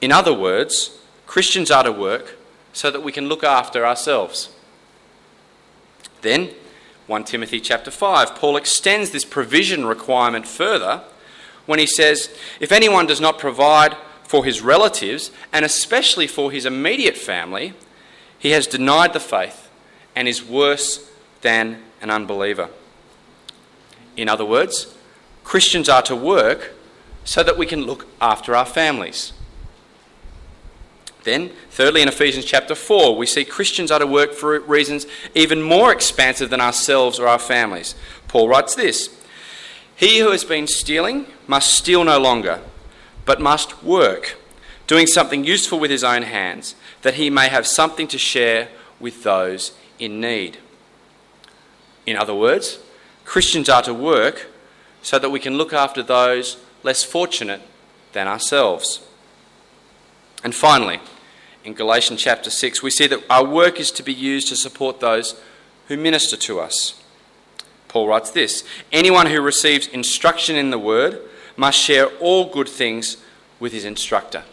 In 0.01 0.11
other 0.11 0.33
words, 0.33 0.97
Christians 1.27 1.71
are 1.71 1.83
to 1.83 1.91
work 1.91 2.37
so 2.71 2.89
that 2.91 3.03
we 3.03 3.11
can 3.11 3.27
look 3.27 3.43
after 3.43 3.85
ourselves. 3.85 4.49
Then, 6.21 6.51
1 7.07 7.25
Timothy 7.25 7.59
chapter 7.59 7.91
5, 7.91 8.35
Paul 8.35 8.55
extends 8.55 9.11
this 9.11 9.25
provision 9.25 9.85
requirement 9.85 10.47
further 10.47 11.01
when 11.65 11.79
he 11.79 11.87
says, 11.87 12.35
If 12.59 12.71
anyone 12.71 13.05
does 13.05 13.21
not 13.21 13.39
provide 13.39 13.95
for 14.27 14.45
his 14.45 14.61
relatives, 14.61 15.31
and 15.51 15.63
especially 15.63 16.27
for 16.27 16.51
his 16.51 16.65
immediate 16.65 17.17
family, 17.17 17.73
he 18.39 18.51
has 18.51 18.67
denied 18.67 19.13
the 19.13 19.19
faith 19.19 19.69
and 20.15 20.27
is 20.27 20.43
worse 20.43 21.09
than 21.41 21.81
an 22.01 22.09
unbeliever. 22.09 22.69
In 24.17 24.29
other 24.29 24.45
words, 24.45 24.95
Christians 25.43 25.89
are 25.89 26.01
to 26.03 26.15
work 26.15 26.73
so 27.23 27.43
that 27.43 27.57
we 27.57 27.65
can 27.65 27.85
look 27.85 28.07
after 28.21 28.55
our 28.55 28.65
families. 28.65 29.33
Then, 31.23 31.51
thirdly, 31.69 32.01
in 32.01 32.09
Ephesians 32.09 32.43
chapter 32.43 32.75
4, 32.75 33.15
we 33.15 33.25
see 33.25 33.45
Christians 33.45 33.91
are 33.91 33.99
to 33.99 34.07
work 34.07 34.33
for 34.33 34.59
reasons 34.59 35.07
even 35.33 35.61
more 35.61 35.91
expansive 35.91 36.49
than 36.49 36.59
ourselves 36.59 37.17
or 37.17 37.27
our 37.27 37.39
families. 37.39 37.95
Paul 38.27 38.49
writes 38.49 38.75
this 38.75 39.09
He 39.95 40.19
who 40.19 40.31
has 40.31 40.43
been 40.43 40.67
stealing 40.67 41.27
must 41.47 41.73
steal 41.73 42.03
no 42.03 42.19
longer 42.19 42.59
but 43.25 43.41
must 43.41 43.83
work, 43.83 44.37
doing 44.87 45.07
something 45.07 45.43
useful 45.43 45.79
with 45.79 45.91
his 45.91 46.03
own 46.03 46.23
hands, 46.23 46.75
that 47.01 47.15
he 47.15 47.29
may 47.29 47.47
have 47.49 47.65
something 47.65 48.07
to 48.07 48.17
share 48.17 48.69
with 48.99 49.23
those 49.23 49.73
in 49.99 50.19
need. 50.19 50.57
In 52.05 52.17
other 52.17 52.35
words, 52.35 52.79
Christians 53.25 53.69
are 53.69 53.81
to 53.83 53.93
work 53.93 54.47
so 55.01 55.19
that 55.19 55.29
we 55.29 55.39
can 55.39 55.57
look 55.57 55.73
after 55.73 56.03
those 56.03 56.57
less 56.83 57.03
fortunate 57.03 57.61
than 58.11 58.27
ourselves. 58.27 59.05
And 60.43 60.53
finally, 60.53 60.99
in 61.63 61.73
Galatians 61.73 62.21
chapter 62.21 62.49
6, 62.49 62.83
we 62.83 62.89
see 62.89 63.07
that 63.07 63.23
our 63.29 63.45
work 63.45 63.79
is 63.79 63.91
to 63.91 64.03
be 64.03 64.13
used 64.13 64.49
to 64.49 64.55
support 64.55 64.99
those 64.99 65.39
who 65.87 65.95
minister 65.95 66.35
to 66.35 66.59
us. 66.59 67.01
Paul 67.87 68.07
writes 68.07 68.31
this 68.31 68.63
Anyone 68.91 69.27
who 69.27 69.41
receives 69.41 69.87
instruction 69.87 70.55
in 70.55 70.71
the 70.71 70.79
word 70.79 71.21
must 71.55 71.77
share 71.77 72.07
all 72.17 72.51
good 72.51 72.69
things 72.69 73.17
with 73.59 73.71
his 73.71 73.85
instructor. 73.85 74.43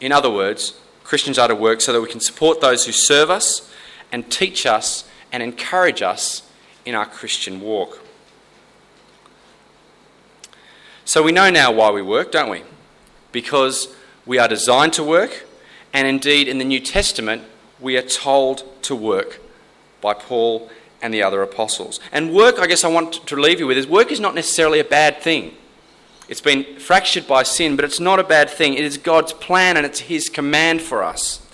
In 0.00 0.12
other 0.12 0.30
words, 0.30 0.78
Christians 1.04 1.38
are 1.38 1.48
to 1.48 1.54
work 1.54 1.80
so 1.80 1.92
that 1.92 2.00
we 2.00 2.08
can 2.08 2.20
support 2.20 2.60
those 2.60 2.86
who 2.86 2.92
serve 2.92 3.30
us 3.30 3.70
and 4.10 4.30
teach 4.30 4.66
us 4.66 5.08
and 5.32 5.42
encourage 5.42 6.02
us 6.02 6.42
in 6.84 6.94
our 6.94 7.06
Christian 7.06 7.60
walk. 7.60 8.00
So 11.04 11.22
we 11.22 11.32
know 11.32 11.50
now 11.50 11.70
why 11.70 11.90
we 11.90 12.02
work, 12.02 12.32
don't 12.32 12.50
we? 12.50 12.62
Because 13.30 13.94
we 14.24 14.38
are 14.38 14.48
designed 14.48 14.92
to 14.94 15.04
work, 15.04 15.46
and 15.92 16.08
indeed 16.08 16.48
in 16.48 16.58
the 16.58 16.64
New 16.64 16.80
Testament, 16.80 17.42
we 17.78 17.96
are 17.96 18.02
told 18.02 18.64
to 18.82 18.96
work 18.96 19.40
by 20.00 20.14
Paul 20.14 20.68
and 21.00 21.14
the 21.14 21.22
other 21.22 21.42
apostles. 21.42 22.00
And 22.10 22.34
work, 22.34 22.58
I 22.58 22.66
guess 22.66 22.82
I 22.82 22.88
want 22.88 23.26
to 23.26 23.36
leave 23.36 23.60
you 23.60 23.66
with, 23.66 23.78
is 23.78 23.86
work 23.86 24.10
is 24.10 24.18
not 24.18 24.34
necessarily 24.34 24.80
a 24.80 24.84
bad 24.84 25.20
thing. 25.20 25.54
It's 26.28 26.40
been 26.40 26.78
fractured 26.78 27.26
by 27.26 27.44
sin, 27.44 27.76
but 27.76 27.84
it's 27.84 28.00
not 28.00 28.18
a 28.18 28.24
bad 28.24 28.50
thing. 28.50 28.74
It 28.74 28.84
is 28.84 28.98
God's 28.98 29.32
plan 29.32 29.76
and 29.76 29.86
it's 29.86 30.00
His 30.00 30.28
command 30.28 30.82
for 30.82 31.04
us. 31.04 31.46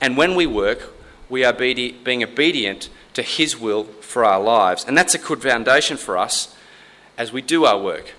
And 0.00 0.16
when 0.16 0.34
we 0.34 0.46
work, 0.46 0.94
we 1.28 1.44
are 1.44 1.52
being 1.52 2.22
obedient 2.22 2.88
to 3.14 3.22
His 3.22 3.58
will 3.58 3.84
for 3.84 4.24
our 4.24 4.40
lives. 4.40 4.84
And 4.84 4.96
that's 4.96 5.14
a 5.14 5.18
good 5.18 5.42
foundation 5.42 5.96
for 5.96 6.16
us 6.16 6.56
as 7.18 7.32
we 7.32 7.42
do 7.42 7.66
our 7.66 7.78
work. 7.78 8.14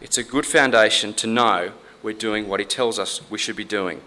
It's 0.00 0.18
a 0.18 0.24
good 0.24 0.46
foundation 0.46 1.14
to 1.14 1.26
know 1.26 1.72
we're 2.02 2.14
doing 2.14 2.48
what 2.48 2.58
He 2.58 2.66
tells 2.66 2.98
us 2.98 3.20
we 3.30 3.38
should 3.38 3.56
be 3.56 3.64
doing. 3.64 4.00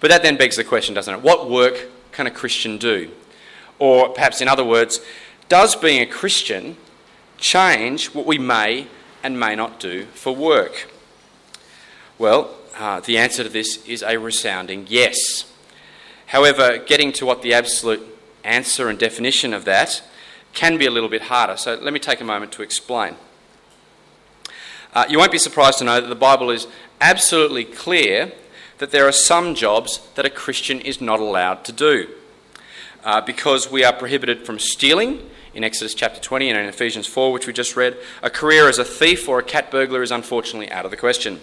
But 0.00 0.10
that 0.10 0.22
then 0.22 0.36
begs 0.36 0.56
the 0.56 0.64
question, 0.64 0.94
doesn't 0.94 1.14
it? 1.14 1.22
What 1.22 1.48
work 1.48 1.88
can 2.12 2.26
a 2.26 2.30
Christian 2.30 2.76
do? 2.76 3.10
Or 3.78 4.10
perhaps, 4.10 4.42
in 4.42 4.48
other 4.48 4.64
words, 4.64 5.00
does 5.48 5.74
being 5.74 6.02
a 6.02 6.06
Christian 6.06 6.76
change 7.38 8.14
what 8.14 8.26
we 8.26 8.38
may 8.38 8.88
and 9.26 9.40
may 9.40 9.56
not 9.56 9.80
do 9.80 10.04
for 10.14 10.34
work? 10.34 10.88
Well, 12.16 12.54
uh, 12.78 13.00
the 13.00 13.18
answer 13.18 13.42
to 13.42 13.48
this 13.48 13.84
is 13.84 14.02
a 14.02 14.18
resounding 14.18 14.86
yes. 14.88 15.52
However, 16.26 16.78
getting 16.78 17.12
to 17.14 17.26
what 17.26 17.42
the 17.42 17.52
absolute 17.52 18.02
answer 18.44 18.88
and 18.88 18.96
definition 18.96 19.52
of 19.52 19.64
that 19.64 20.00
can 20.52 20.78
be 20.78 20.86
a 20.86 20.92
little 20.92 21.08
bit 21.08 21.22
harder. 21.22 21.56
So 21.56 21.74
let 21.74 21.92
me 21.92 21.98
take 21.98 22.20
a 22.20 22.24
moment 22.24 22.52
to 22.52 22.62
explain. 22.62 23.16
Uh, 24.94 25.06
you 25.08 25.18
won't 25.18 25.32
be 25.32 25.38
surprised 25.38 25.78
to 25.78 25.84
know 25.84 26.00
that 26.00 26.06
the 26.08 26.14
Bible 26.14 26.50
is 26.50 26.68
absolutely 27.00 27.64
clear 27.64 28.30
that 28.78 28.92
there 28.92 29.08
are 29.08 29.12
some 29.12 29.56
jobs 29.56 30.06
that 30.14 30.24
a 30.24 30.30
Christian 30.30 30.80
is 30.80 31.00
not 31.00 31.18
allowed 31.18 31.64
to 31.64 31.72
do. 31.72 32.08
Uh, 33.04 33.20
because 33.20 33.70
we 33.70 33.82
are 33.82 33.92
prohibited 33.92 34.46
from 34.46 34.60
stealing 34.60 35.28
in 35.56 35.64
Exodus 35.64 35.94
chapter 35.94 36.20
20 36.20 36.50
and 36.50 36.58
in 36.58 36.66
Ephesians 36.66 37.06
4, 37.06 37.32
which 37.32 37.46
we 37.46 37.52
just 37.52 37.76
read, 37.76 37.96
a 38.22 38.28
career 38.28 38.68
as 38.68 38.78
a 38.78 38.84
thief 38.84 39.26
or 39.26 39.38
a 39.38 39.42
cat 39.42 39.70
burglar 39.70 40.02
is 40.02 40.10
unfortunately 40.10 40.70
out 40.70 40.84
of 40.84 40.90
the 40.90 40.98
question. 40.98 41.40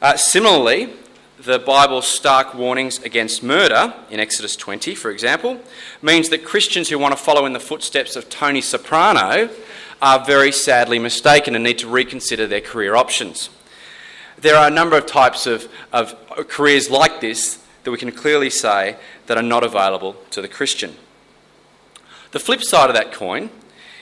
Uh, 0.00 0.16
similarly, 0.16 0.90
the 1.36 1.58
Bible's 1.58 2.06
stark 2.06 2.54
warnings 2.54 3.02
against 3.02 3.42
murder, 3.42 3.92
in 4.10 4.20
Exodus 4.20 4.54
20, 4.54 4.94
for 4.94 5.10
example, 5.10 5.60
means 6.00 6.28
that 6.28 6.44
Christians 6.44 6.88
who 6.88 7.00
want 7.00 7.16
to 7.16 7.22
follow 7.22 7.46
in 7.46 7.52
the 7.52 7.60
footsteps 7.60 8.14
of 8.14 8.30
Tony 8.30 8.60
Soprano 8.60 9.50
are 10.00 10.24
very 10.24 10.52
sadly 10.52 11.00
mistaken 11.00 11.56
and 11.56 11.64
need 11.64 11.78
to 11.78 11.88
reconsider 11.88 12.46
their 12.46 12.60
career 12.60 12.94
options. 12.94 13.50
There 14.38 14.54
are 14.54 14.68
a 14.68 14.70
number 14.70 14.96
of 14.96 15.06
types 15.06 15.46
of, 15.46 15.68
of 15.92 16.14
careers 16.48 16.88
like 16.90 17.20
this 17.20 17.58
that 17.82 17.90
we 17.90 17.98
can 17.98 18.12
clearly 18.12 18.50
say 18.50 18.96
that 19.26 19.36
are 19.36 19.42
not 19.42 19.64
available 19.64 20.14
to 20.30 20.40
the 20.40 20.48
Christian. 20.48 20.94
The 22.32 22.40
flip 22.40 22.62
side 22.62 22.90
of 22.90 22.96
that 22.96 23.12
coin 23.12 23.50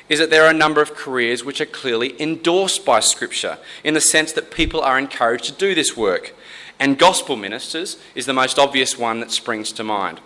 is 0.08 0.18
that 0.18 0.30
there 0.30 0.44
are 0.44 0.50
a 0.50 0.54
number 0.54 0.80
of 0.80 0.94
careers 0.94 1.44
which 1.44 1.60
are 1.60 1.66
clearly 1.66 2.20
endorsed 2.20 2.84
by 2.84 3.00
Scripture 3.00 3.58
in 3.84 3.94
the 3.94 4.00
sense 4.00 4.32
that 4.32 4.50
people 4.50 4.80
are 4.80 4.98
encouraged 4.98 5.44
to 5.44 5.52
do 5.52 5.74
this 5.74 5.96
work 5.96 6.34
and 6.78 6.98
gospel 6.98 7.36
ministers 7.36 7.96
is 8.14 8.26
the 8.26 8.32
most 8.32 8.58
obvious 8.58 8.96
one 8.96 9.20
that 9.20 9.30
springs 9.30 9.72
to 9.72 9.84
mind. 9.84 10.20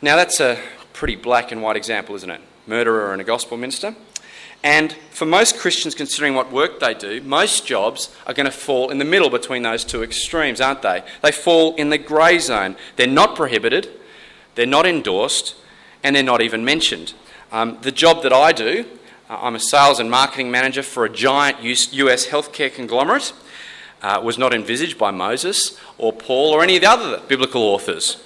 Now, 0.00 0.16
that's 0.16 0.40
a 0.40 0.58
pretty 0.92 1.16
black 1.16 1.52
and 1.52 1.62
white 1.62 1.76
example, 1.76 2.14
isn't 2.16 2.30
it? 2.30 2.40
Murderer 2.66 3.12
and 3.12 3.20
a 3.20 3.24
gospel 3.24 3.56
minister. 3.56 3.94
And 4.64 4.92
for 5.10 5.24
most 5.26 5.58
Christians, 5.58 5.96
considering 5.96 6.34
what 6.34 6.52
work 6.52 6.78
they 6.78 6.94
do, 6.94 7.20
most 7.22 7.66
jobs 7.66 8.14
are 8.26 8.34
going 8.34 8.46
to 8.46 8.52
fall 8.52 8.90
in 8.90 8.98
the 8.98 9.04
middle 9.04 9.30
between 9.30 9.62
those 9.62 9.84
two 9.84 10.04
extremes, 10.04 10.60
aren't 10.60 10.82
they? 10.82 11.02
They 11.22 11.32
fall 11.32 11.74
in 11.74 11.90
the 11.90 11.98
grey 11.98 12.38
zone. 12.38 12.76
They're 12.94 13.08
not 13.08 13.34
prohibited, 13.34 13.88
they're 14.54 14.66
not 14.66 14.86
endorsed, 14.86 15.54
and 16.02 16.14
they're 16.14 16.22
not 16.22 16.42
even 16.42 16.64
mentioned. 16.64 17.14
Um, 17.50 17.78
the 17.82 17.92
job 17.92 18.22
that 18.22 18.32
I 18.32 18.52
do, 18.52 18.86
uh, 19.28 19.38
I'm 19.40 19.54
a 19.54 19.60
sales 19.60 20.00
and 20.00 20.10
marketing 20.10 20.50
manager 20.50 20.82
for 20.82 21.04
a 21.04 21.08
giant 21.08 21.62
US 21.62 22.26
healthcare 22.26 22.72
conglomerate 22.72 23.32
uh, 24.02 24.20
was 24.22 24.38
not 24.38 24.52
envisaged 24.52 24.98
by 24.98 25.10
Moses 25.10 25.78
or 25.98 26.12
Paul 26.12 26.52
or 26.52 26.62
any 26.62 26.76
of 26.76 26.82
the 26.82 26.90
other 26.90 27.20
biblical 27.28 27.62
authors. 27.62 28.22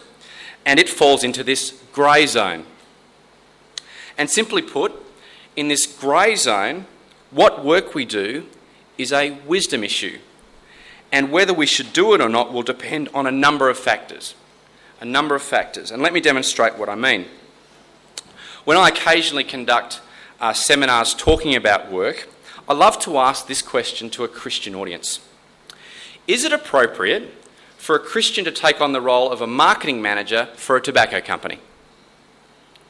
And 0.65 0.81
it 0.81 0.89
falls 0.89 1.23
into 1.23 1.45
this 1.45 1.81
grey 1.93 2.27
zone. 2.27 2.65
And 4.19 4.31
simply 4.31 4.63
put, 4.63 4.93
in 5.55 5.69
this 5.69 5.87
grey 5.87 6.35
zone, 6.37 6.87
what 7.31 7.65
work 7.65 7.95
we 7.95 8.05
do 8.05 8.47
is 8.97 9.13
a 9.13 9.33
wisdom 9.47 9.85
issue. 9.85 10.19
And 11.13 11.31
whether 11.31 11.53
we 11.53 11.67
should 11.67 11.93
do 11.93 12.15
it 12.15 12.21
or 12.21 12.29
not 12.29 12.53
will 12.53 12.63
depend 12.63 13.09
on 13.15 13.27
a 13.27 13.31
number 13.31 13.69
of 13.69 13.79
factors. 13.79 14.35
A 15.01 15.05
number 15.05 15.35
of 15.35 15.43
factors. 15.43 15.91
And 15.91 16.03
let 16.03 16.13
me 16.13 16.21
demonstrate 16.21 16.79
what 16.79 16.89
I 16.89 16.95
mean. 16.95 17.27
When 18.65 18.77
I 18.77 18.89
occasionally 18.89 19.45
conduct 19.45 20.01
uh, 20.41 20.53
seminars 20.53 21.15
talking 21.15 21.55
about 21.55 21.91
work, 21.91 22.29
I 22.69 22.75
love 22.75 22.99
to 23.01 23.19
ask 23.19 23.47
this 23.47 23.63
question 23.63 24.11
to 24.11 24.25
a 24.25 24.29
Christian 24.29 24.75
audience 24.75 25.21
is 26.27 26.45
it 26.45 26.53
appropriate 26.53 27.33
for 27.77 27.95
a 27.95 28.01
Christian 28.01 28.45
to 28.45 28.51
take 28.51 28.81
on 28.81 28.93
the 28.93 29.01
role 29.01 29.31
of 29.31 29.41
a 29.41 29.47
marketing 29.47 30.03
manager 30.03 30.49
for 30.57 30.77
a 30.77 30.81
tobacco 30.81 31.21
company? 31.21 31.61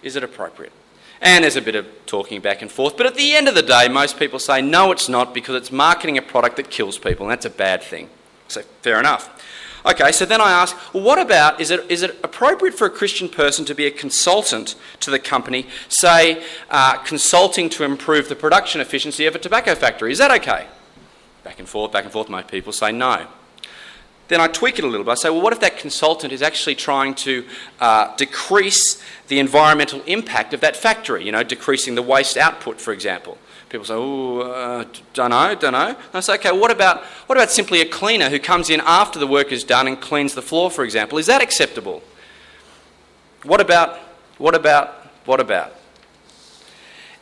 Is 0.03 0.17
it 0.17 0.25
appropriate? 0.25 0.73
And 1.21 1.45
there's 1.45 1.57
a 1.57 1.63
bit 1.63 1.75
of 1.75 1.87
talking 2.07 2.41
back 2.41 2.63
and 2.63 2.71
forth, 2.71 2.97
but 2.97 3.07
at 3.07 3.15
the 3.15 3.35
end 3.35 3.49
of 3.49 3.55
the 3.55 3.63
day, 3.63 3.89
most 3.89 4.19
people 4.19 4.39
say 4.39 4.63
no, 4.63 4.93
it's 4.93 5.09
not 5.09 5.35
because 5.35 5.55
it's 5.55 5.73
marketing 5.73 6.17
a 6.17 6.23
product 6.23 6.57
that 6.57 6.71
kills 6.71 6.99
people, 6.99 7.27
and 7.27 7.33
that's 7.33 7.45
a 7.47 7.51
bad 7.51 7.83
thing. 7.83 8.09
So, 8.49 8.63
fair 8.83 8.99
enough. 8.99 9.43
Okay, 9.87 10.11
so 10.11 10.25
then 10.25 10.41
I 10.41 10.51
ask, 10.51 10.77
well, 10.93 11.05
what 11.05 11.21
about 11.21 11.61
is 11.61 11.71
it, 11.71 11.89
is 11.89 12.03
it 12.03 12.19
appropriate 12.25 12.75
for 12.75 12.87
a 12.87 12.91
Christian 12.91 13.29
person 13.29 13.65
to 13.67 13.75
be 13.75 13.87
a 13.87 13.91
consultant 13.91 14.75
to 14.99 15.13
the 15.13 15.19
company, 15.21 15.69
say, 15.89 16.43
uh, 16.71 16.99
consulting 16.99 17.69
to 17.71 17.85
improve 17.85 18.29
the 18.29 18.35
production 18.35 18.81
efficiency 18.81 19.27
of 19.27 19.37
a 19.37 19.39
tobacco 19.39 19.77
factory? 19.77 20.11
Is 20.11 20.19
that 20.19 20.33
okay? 20.41 20.67
back 21.47 21.61
and 21.61 21.69
forth, 21.69 21.93
back 21.93 22.03
and 22.03 22.13
forth. 22.13 22.29
Most 22.29 22.49
people 22.49 22.73
say 22.73 22.91
no. 22.91 23.25
Then 24.27 24.41
I 24.41 24.49
tweak 24.49 24.81
it 24.81 24.85
a 24.85 24.89
little 24.89 25.05
bit. 25.05 25.13
I 25.13 25.15
say, 25.15 25.31
well, 25.31 25.41
what 25.41 25.53
if 25.53 25.61
that 25.61 25.79
consultant 25.79 26.33
is 26.33 26.43
actually 26.43 26.75
trying 26.75 27.15
to 27.15 27.45
uh, 27.79 28.17
decrease 28.17 29.01
the 29.29 29.39
environmental 29.39 30.03
impact 30.07 30.53
of 30.53 30.61
that 30.63 30.77
factory? 30.77 31.25
You 31.25 31.31
know, 31.31 31.45
decreasing 31.45 31.95
the 31.95 32.03
waste 32.03 32.37
output, 32.37 32.81
for 32.81 32.93
example. 32.93 33.39
People 33.69 33.85
say, 33.85 33.95
oh, 33.95 34.41
uh, 34.41 34.85
don't 35.13 35.31
know, 35.31 35.55
don't 35.57 35.73
know. 35.73 35.89
And 35.89 36.15
I 36.15 36.21
say, 36.21 36.35
okay, 36.35 36.53
what 36.53 36.71
about, 36.71 37.03
what 37.27 37.37
about 37.37 37.51
simply 37.51 37.81
a 37.81 37.89
cleaner 37.89 38.31
who 38.31 38.39
comes 38.39 38.71
in 38.71 38.81
after 38.85 39.19
the 39.19 39.27
work 39.27 39.51
is 39.51 39.65
done 39.65 39.89
and 39.89 40.01
cleans 40.01 40.35
the 40.35 40.43
floor, 40.43 40.71
for 40.71 40.85
example? 40.85 41.19
Is 41.19 41.27
that 41.27 41.43
acceptable? 41.43 42.03
What 43.43 43.61
about, 43.61 43.99
what 44.39 44.55
about, 44.55 44.95
what 45.25 45.41
about? 45.41 45.73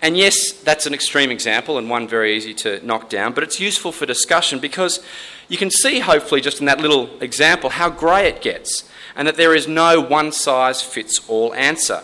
And 0.02 0.18
yes, 0.18 0.52
that's 0.52 0.84
an 0.84 0.92
extreme 0.92 1.30
example 1.30 1.78
and 1.78 1.88
one 1.88 2.06
very 2.06 2.36
easy 2.36 2.52
to 2.54 2.84
knock 2.86 3.08
down, 3.08 3.32
but 3.32 3.42
it's 3.42 3.58
useful 3.58 3.90
for 3.90 4.04
discussion 4.04 4.58
because 4.58 5.02
you 5.48 5.56
can 5.56 5.70
see, 5.70 6.00
hopefully, 6.00 6.42
just 6.42 6.60
in 6.60 6.66
that 6.66 6.78
little 6.78 7.08
example, 7.22 7.70
how 7.70 7.88
grey 7.88 8.28
it 8.28 8.42
gets 8.42 8.86
and 9.16 9.26
that 9.26 9.36
there 9.36 9.54
is 9.54 9.66
no 9.66 10.02
one 10.02 10.30
size 10.30 10.82
fits 10.82 11.20
all 11.26 11.54
answer. 11.54 12.02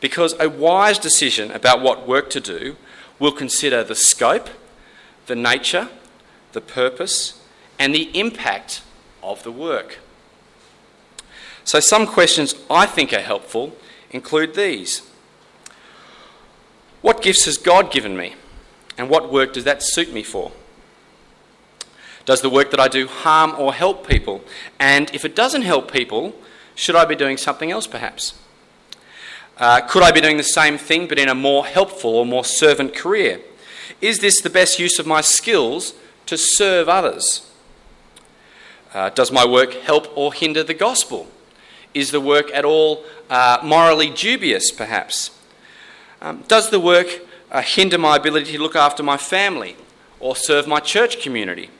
Because 0.00 0.34
a 0.38 0.50
wise 0.50 0.98
decision 0.98 1.50
about 1.52 1.80
what 1.80 2.06
work 2.06 2.28
to 2.30 2.40
do 2.40 2.76
will 3.18 3.32
consider 3.32 3.84
the 3.84 3.94
scope, 3.94 4.48
the 5.26 5.36
nature, 5.36 5.88
the 6.52 6.60
purpose, 6.60 7.40
and 7.78 7.94
the 7.94 8.10
impact 8.18 8.82
of 9.22 9.42
the 9.42 9.52
work. 9.52 9.98
So, 11.64 11.80
some 11.80 12.06
questions 12.06 12.54
I 12.70 12.86
think 12.86 13.12
are 13.12 13.20
helpful 13.20 13.74
include 14.10 14.54
these. 14.54 15.02
What 17.00 17.22
gifts 17.22 17.46
has 17.46 17.58
God 17.58 17.90
given 17.90 18.16
me? 18.16 18.34
And 18.96 19.10
what 19.10 19.32
work 19.32 19.52
does 19.52 19.64
that 19.64 19.82
suit 19.82 20.12
me 20.12 20.22
for? 20.22 20.52
Does 22.24 22.40
the 22.40 22.50
work 22.50 22.70
that 22.70 22.80
I 22.80 22.88
do 22.88 23.06
harm 23.06 23.54
or 23.58 23.74
help 23.74 24.08
people? 24.08 24.42
And 24.78 25.10
if 25.14 25.24
it 25.24 25.36
doesn't 25.36 25.62
help 25.62 25.92
people, 25.92 26.34
should 26.74 26.96
I 26.96 27.04
be 27.04 27.16
doing 27.16 27.36
something 27.36 27.70
else 27.70 27.86
perhaps? 27.86 28.34
Uh, 29.56 29.80
could 29.82 30.02
I 30.02 30.10
be 30.10 30.20
doing 30.20 30.36
the 30.36 30.42
same 30.42 30.78
thing 30.78 31.06
but 31.06 31.18
in 31.18 31.28
a 31.28 31.34
more 31.34 31.64
helpful 31.64 32.16
or 32.16 32.26
more 32.26 32.44
servant 32.44 32.94
career? 32.94 33.40
Is 34.00 34.18
this 34.18 34.40
the 34.40 34.50
best 34.50 34.78
use 34.78 34.98
of 34.98 35.06
my 35.06 35.20
skills 35.20 35.94
to 36.26 36.36
serve 36.36 36.88
others? 36.88 37.50
Uh, 38.92 39.10
does 39.10 39.30
my 39.30 39.46
work 39.46 39.72
help 39.72 40.08
or 40.16 40.32
hinder 40.32 40.62
the 40.62 40.74
gospel? 40.74 41.28
Is 41.92 42.10
the 42.10 42.20
work 42.20 42.50
at 42.52 42.64
all 42.64 43.04
uh, 43.30 43.58
morally 43.62 44.10
dubious, 44.10 44.70
perhaps? 44.70 45.30
Um, 46.20 46.44
does 46.48 46.70
the 46.70 46.80
work 46.80 47.06
uh, 47.50 47.62
hinder 47.62 47.98
my 47.98 48.16
ability 48.16 48.52
to 48.52 48.62
look 48.62 48.76
after 48.76 49.02
my 49.02 49.16
family 49.16 49.76
or 50.18 50.34
serve 50.34 50.66
my 50.66 50.80
church 50.80 51.20
community? 51.20 51.70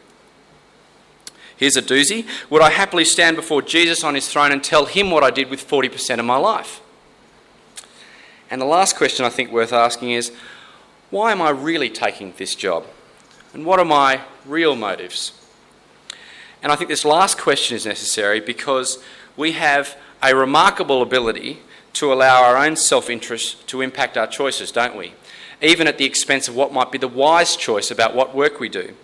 Here's 1.57 1.76
a 1.76 1.83
doozy. 1.83 2.26
Would 2.50 2.62
I 2.62 2.71
happily 2.71 3.04
stand 3.04 3.37
before 3.37 3.62
Jesus 3.62 4.04
on 4.04 4.14
his 4.14 4.28
throne 4.28 4.52
and 4.52 4.62
tell 4.62 4.87
him 4.87 5.11
what 5.11 5.25
I 5.25 5.31
did 5.31 5.50
with 5.50 5.66
40% 5.66 6.19
of 6.19 6.25
my 6.25 6.37
life? 6.37 6.81
And 8.55 8.63
the 8.63 8.67
last 8.67 8.95
question 8.95 9.27
I 9.27 9.31
think 9.31 9.51
worth 9.51 9.73
asking 9.73 10.13
is 10.13 10.31
why 11.11 11.33
am 11.33 11.43
I 11.43 11.51
really 11.51 11.91
taking 11.91 12.35
this 12.37 12.55
job? 12.55 12.87
And 13.53 13.67
what 13.67 13.81
are 13.81 13.85
my 13.85 14.21
real 14.47 14.77
motives? 14.77 15.33
And 16.63 16.71
I 16.71 16.77
think 16.77 16.89
this 16.89 17.05
last 17.05 17.37
question 17.37 17.75
is 17.75 17.85
necessary 17.85 18.39
because 18.39 19.03
we 19.37 19.53
have 19.55 19.97
a 20.23 20.37
remarkable 20.37 21.03
ability 21.03 21.63
to 21.95 22.13
allow 22.13 22.45
our 22.45 22.57
own 22.57 22.77
self 22.77 23.11
interest 23.11 23.67
to 23.67 23.81
impact 23.81 24.17
our 24.17 24.29
choices, 24.29 24.71
don't 24.71 24.97
we? 24.97 25.15
Even 25.61 25.89
at 25.89 25.99
the 25.99 26.05
expense 26.05 26.47
of 26.47 26.55
what 26.55 26.73
might 26.73 26.93
be 26.93 26.99
the 26.99 27.09
wise 27.09 27.57
choice 27.57 27.91
about 27.91 28.15
what 28.15 28.37
work 28.37 28.61
we 28.61 28.69
do. 28.69 28.95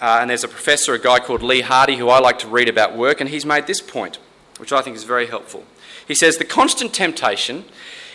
Uh, 0.00 0.20
and 0.22 0.30
there's 0.30 0.42
a 0.42 0.48
professor, 0.48 0.94
a 0.94 0.98
guy 0.98 1.18
called 1.18 1.42
Lee 1.42 1.60
Hardy, 1.60 1.96
who 1.96 2.08
I 2.08 2.18
like 2.18 2.38
to 2.38 2.48
read 2.48 2.70
about 2.70 2.96
work, 2.96 3.20
and 3.20 3.28
he's 3.28 3.44
made 3.44 3.66
this 3.66 3.82
point, 3.82 4.16
which 4.56 4.72
I 4.72 4.80
think 4.80 4.96
is 4.96 5.04
very 5.04 5.26
helpful. 5.26 5.64
He 6.08 6.14
says 6.14 6.38
the 6.38 6.46
constant 6.46 6.94
temptation 6.94 7.66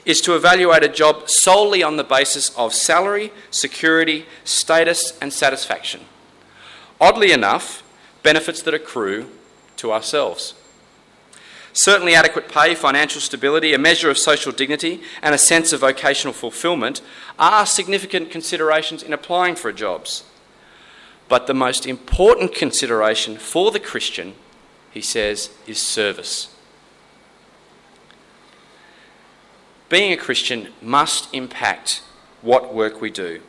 is 0.06 0.22
to 0.22 0.36
evaluate 0.36 0.84
a 0.84 0.90
job 0.90 1.30
solely 1.30 1.82
on 1.82 1.98
the 1.98 2.04
basis 2.04 2.50
of 2.58 2.74
salary, 2.74 3.32
security, 3.50 4.26
status, 4.44 5.18
and 5.20 5.34
satisfaction. 5.34 6.02
Oddly 7.02 7.32
enough, 7.32 7.84
benefits 8.24 8.62
that 8.62 8.74
accrue 8.74 9.30
to 9.78 9.92
ourselves. 9.92 10.54
Certainly, 11.74 12.16
adequate 12.16 12.48
pay, 12.48 12.74
financial 12.74 13.20
stability, 13.20 13.74
a 13.74 13.78
measure 13.78 14.10
of 14.10 14.18
social 14.18 14.54
dignity, 14.54 15.02
and 15.22 15.36
a 15.36 15.38
sense 15.38 15.74
of 15.74 15.82
vocational 15.82 16.34
fulfilment 16.34 17.02
are 17.38 17.66
significant 17.66 18.32
considerations 18.32 19.04
in 19.04 19.12
applying 19.12 19.56
for 19.56 19.74
jobs. 19.74 20.24
But 21.28 21.48
the 21.48 21.54
most 21.54 21.86
important 21.86 22.56
consideration 22.56 23.38
for 23.38 23.72
the 23.72 23.80
Christian, 23.82 24.36
he 24.92 25.02
says, 25.02 25.50
is 25.68 25.82
service. 25.82 26.55
Being 29.90 30.12
a 30.12 30.18
Christian 30.18 30.70
must 30.82 31.34
impact 31.34 32.02
what 32.42 32.74
work 32.74 33.02
we 33.02 33.12
do. 33.12 33.42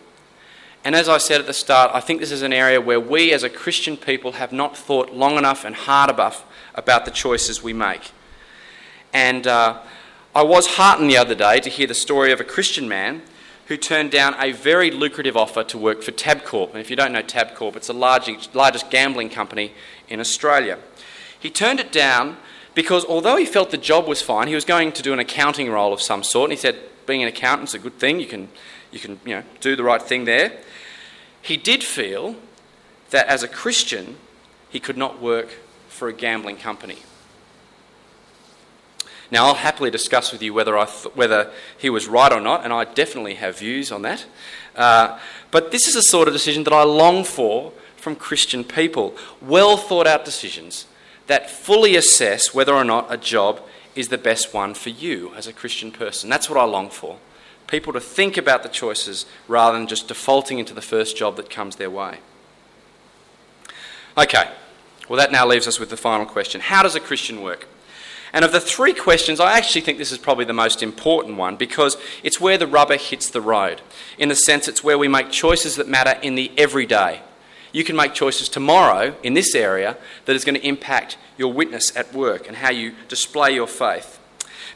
And 0.85 0.95
as 0.95 1.09
I 1.09 1.19
said 1.19 1.41
at 1.41 1.47
the 1.47 1.53
start, 1.53 1.91
I 1.95 2.01
think 2.01 2.21
this 2.21 2.31
is 2.31 2.43
an 2.43 2.53
area 2.53 2.81
where 2.81 3.01
we 3.01 3.33
as 3.33 3.43
a 3.43 3.51
Christian 3.51 3.97
people 3.97 4.33
have 4.33 4.53
not 4.53 4.77
thought 4.77 5.13
long 5.13 5.37
enough 5.37 5.65
and 5.65 5.75
hard 5.75 6.11
enough 6.11 6.45
about 6.75 7.05
the 7.05 7.11
choices 7.11 7.63
we 7.63 7.73
make. 7.73 8.13
And 9.13 9.47
uh, 9.47 9.81
I 10.35 10.43
was 10.43 10.67
heartened 10.77 11.11
the 11.11 11.17
other 11.17 11.35
day 11.35 11.59
to 11.61 11.71
hear 11.71 11.87
the 11.87 11.95
story 11.95 12.31
of 12.31 12.41
a 12.41 12.45
Christian 12.45 12.89
man 12.89 13.23
who 13.67 13.77
turned 13.77 14.13
down 14.13 14.35
a 14.39 14.53
very 14.53 14.91
lucrative 14.91 15.37
offer 15.37 15.65
to 15.65 15.79
work 15.79 16.03
for 16.03 16.13
Tabcorp. 16.13 16.71
And 16.71 16.79
if 16.79 16.91
you 16.91 16.97
don't 16.97 17.13
know 17.13 17.23
Tabcorp, 17.23 17.75
it's 17.75 17.89
the 17.89 17.95
largest, 17.95 18.55
largest 18.55 18.91
gambling 18.91 19.31
company 19.31 19.73
in 20.09 20.21
Australia. 20.21 20.79
He 21.39 21.51
turned 21.51 21.81
it 21.81 21.91
down 21.91 22.37
because 22.77 23.07
although 23.07 23.39
he 23.39 23.47
felt 23.47 23.71
the 23.71 23.79
job 23.79 24.07
was 24.07 24.21
fine, 24.21 24.49
he 24.49 24.55
was 24.55 24.67
going 24.67 24.93
to 24.93 25.03
do 25.03 25.15
an 25.15 25.19
accounting 25.19 25.71
role 25.71 25.95
of 25.95 26.03
some 26.03 26.23
sort. 26.23 26.51
And 26.51 26.53
he 26.53 26.61
said, 26.61 26.79
being 27.07 27.23
an 27.23 27.29
accountant 27.29 27.71
is 27.71 27.75
a 27.75 27.79
good 27.79 27.99
thing. 27.99 28.21
You 28.21 28.27
can, 28.27 28.49
you 28.93 28.99
can 28.99 29.19
you 29.25 29.37
know, 29.37 29.43
do 29.61 29.77
the 29.77 29.83
right 29.83 30.03
thing 30.03 30.27
there. 30.27 30.59
He 31.41 31.57
did 31.57 31.83
feel 31.83 32.37
that 33.11 33.27
as 33.29 33.43
a 33.43 33.49
Christian, 33.49 34.19
he 34.69 34.79
could 34.79 34.99
not 34.99 35.23
work 35.23 35.57
for 35.89 36.09
a 36.09 36.13
gambling 36.13 36.59
company. 36.59 36.99
Now, 39.31 39.47
I'll 39.47 39.55
happily 39.55 39.91
discuss 39.91 40.31
with 40.31 40.43
you 40.43 40.53
whether, 40.53 40.77
I 40.77 40.85
th- 40.85 41.17
whether 41.17 41.51
he 41.79 41.89
was 41.89 42.07
right 42.07 42.31
or 42.31 42.43
not, 42.43 42.63
and 42.63 42.75
I 42.75 42.85
definitely 42.85 43.37
have 43.37 43.59
views 43.59 43.91
on 43.91 44.03
that. 44.03 44.27
Uh, 44.77 45.19
but 45.51 45.71
this 45.71 45.89
is 45.89 45.95
the 45.95 46.03
sort 46.03 46.29
of 46.29 46.35
decision 46.35 46.63
that 46.65 46.75
I 46.75 46.83
long 46.83 47.25
for 47.25 47.73
from 47.97 48.17
Christian 48.17 48.65
people 48.65 49.17
well 49.41 49.79
thought 49.79 50.07
out 50.07 50.27
decisions 50.27 50.85
that 51.27 51.51
fully 51.51 51.97
assess 51.97 52.55
whether 52.55 52.75
or 52.75 52.85
not 52.85 53.13
a 53.13 53.17
job 53.17 53.61
is 53.95 54.09
the 54.09 54.19
best 54.19 54.55
one 54.55 54.75
for 54.75 54.91
you 54.91 55.33
as 55.35 55.47
a 55.47 55.53
Christian 55.53 55.91
person. 55.91 56.31
That's 56.31 56.49
what 56.49 56.59
I 56.59 56.65
long 56.65 56.91
for. 56.91 57.19
People 57.67 57.93
to 57.95 58.01
think 58.01 58.37
about 58.37 58.63
the 58.63 58.69
choices 58.69 59.27
rather 59.49 59.77
than 59.77 59.89
just 59.89 60.09
defaulting 60.09 60.59
into 60.59 60.75
the 60.75 60.83
first 60.83 61.17
job 61.17 61.37
that 61.37 61.51
comes 61.51 61.77
their 61.77 61.91
way. 61.91 62.19
Okay, 64.17 64.49
well, 65.09 65.19
that 65.19 65.33
now 65.33 65.47
leaves 65.47 65.67
us 65.67 65.81
with 65.81 65.91
the 65.91 65.97
final 65.97 66.27
question 66.27 66.61
How 66.61 66.83
does 66.83 66.95
a 66.95 67.01
Christian 67.01 67.43
work? 67.43 67.67
And 68.33 68.45
of 68.45 68.53
the 68.53 68.61
three 68.61 68.93
questions, 68.93 69.41
I 69.41 69.57
actually 69.57 69.81
think 69.81 69.99
this 69.99 70.13
is 70.13 70.19
probably 70.19 70.45
the 70.45 70.53
most 70.53 70.83
important 70.83 71.37
one 71.37 71.57
because 71.57 71.97
it's 72.23 72.41
where 72.41 72.59
the 72.59 72.67
rubber 72.67 72.97
hits 72.97 73.31
the 73.31 73.41
road. 73.41 73.81
In 74.19 74.29
the 74.29 74.35
sense, 74.35 74.69
it's 74.69 74.85
where 74.85 74.99
we 74.99 75.09
make 75.09 75.31
choices 75.31 75.77
that 75.77 75.89
matter 75.89 76.19
in 76.21 76.35
the 76.35 76.53
everyday. 76.59 77.23
You 77.77 77.85
can 77.85 77.95
make 77.95 78.15
choices 78.15 78.49
tomorrow 78.49 79.15
in 79.23 79.35
this 79.35 79.55
area 79.55 79.99
that 80.25 80.35
is 80.35 80.47
going 80.47 80.55
to 80.55 80.67
impact 80.67 81.19
your 81.37 81.53
witness 81.53 81.95
at 81.95 82.11
work 82.15 82.49
and 82.49 82.57
how 82.57 82.71
you 82.71 82.95
display 83.07 83.55
your 83.55 83.67
faith. 83.67 84.19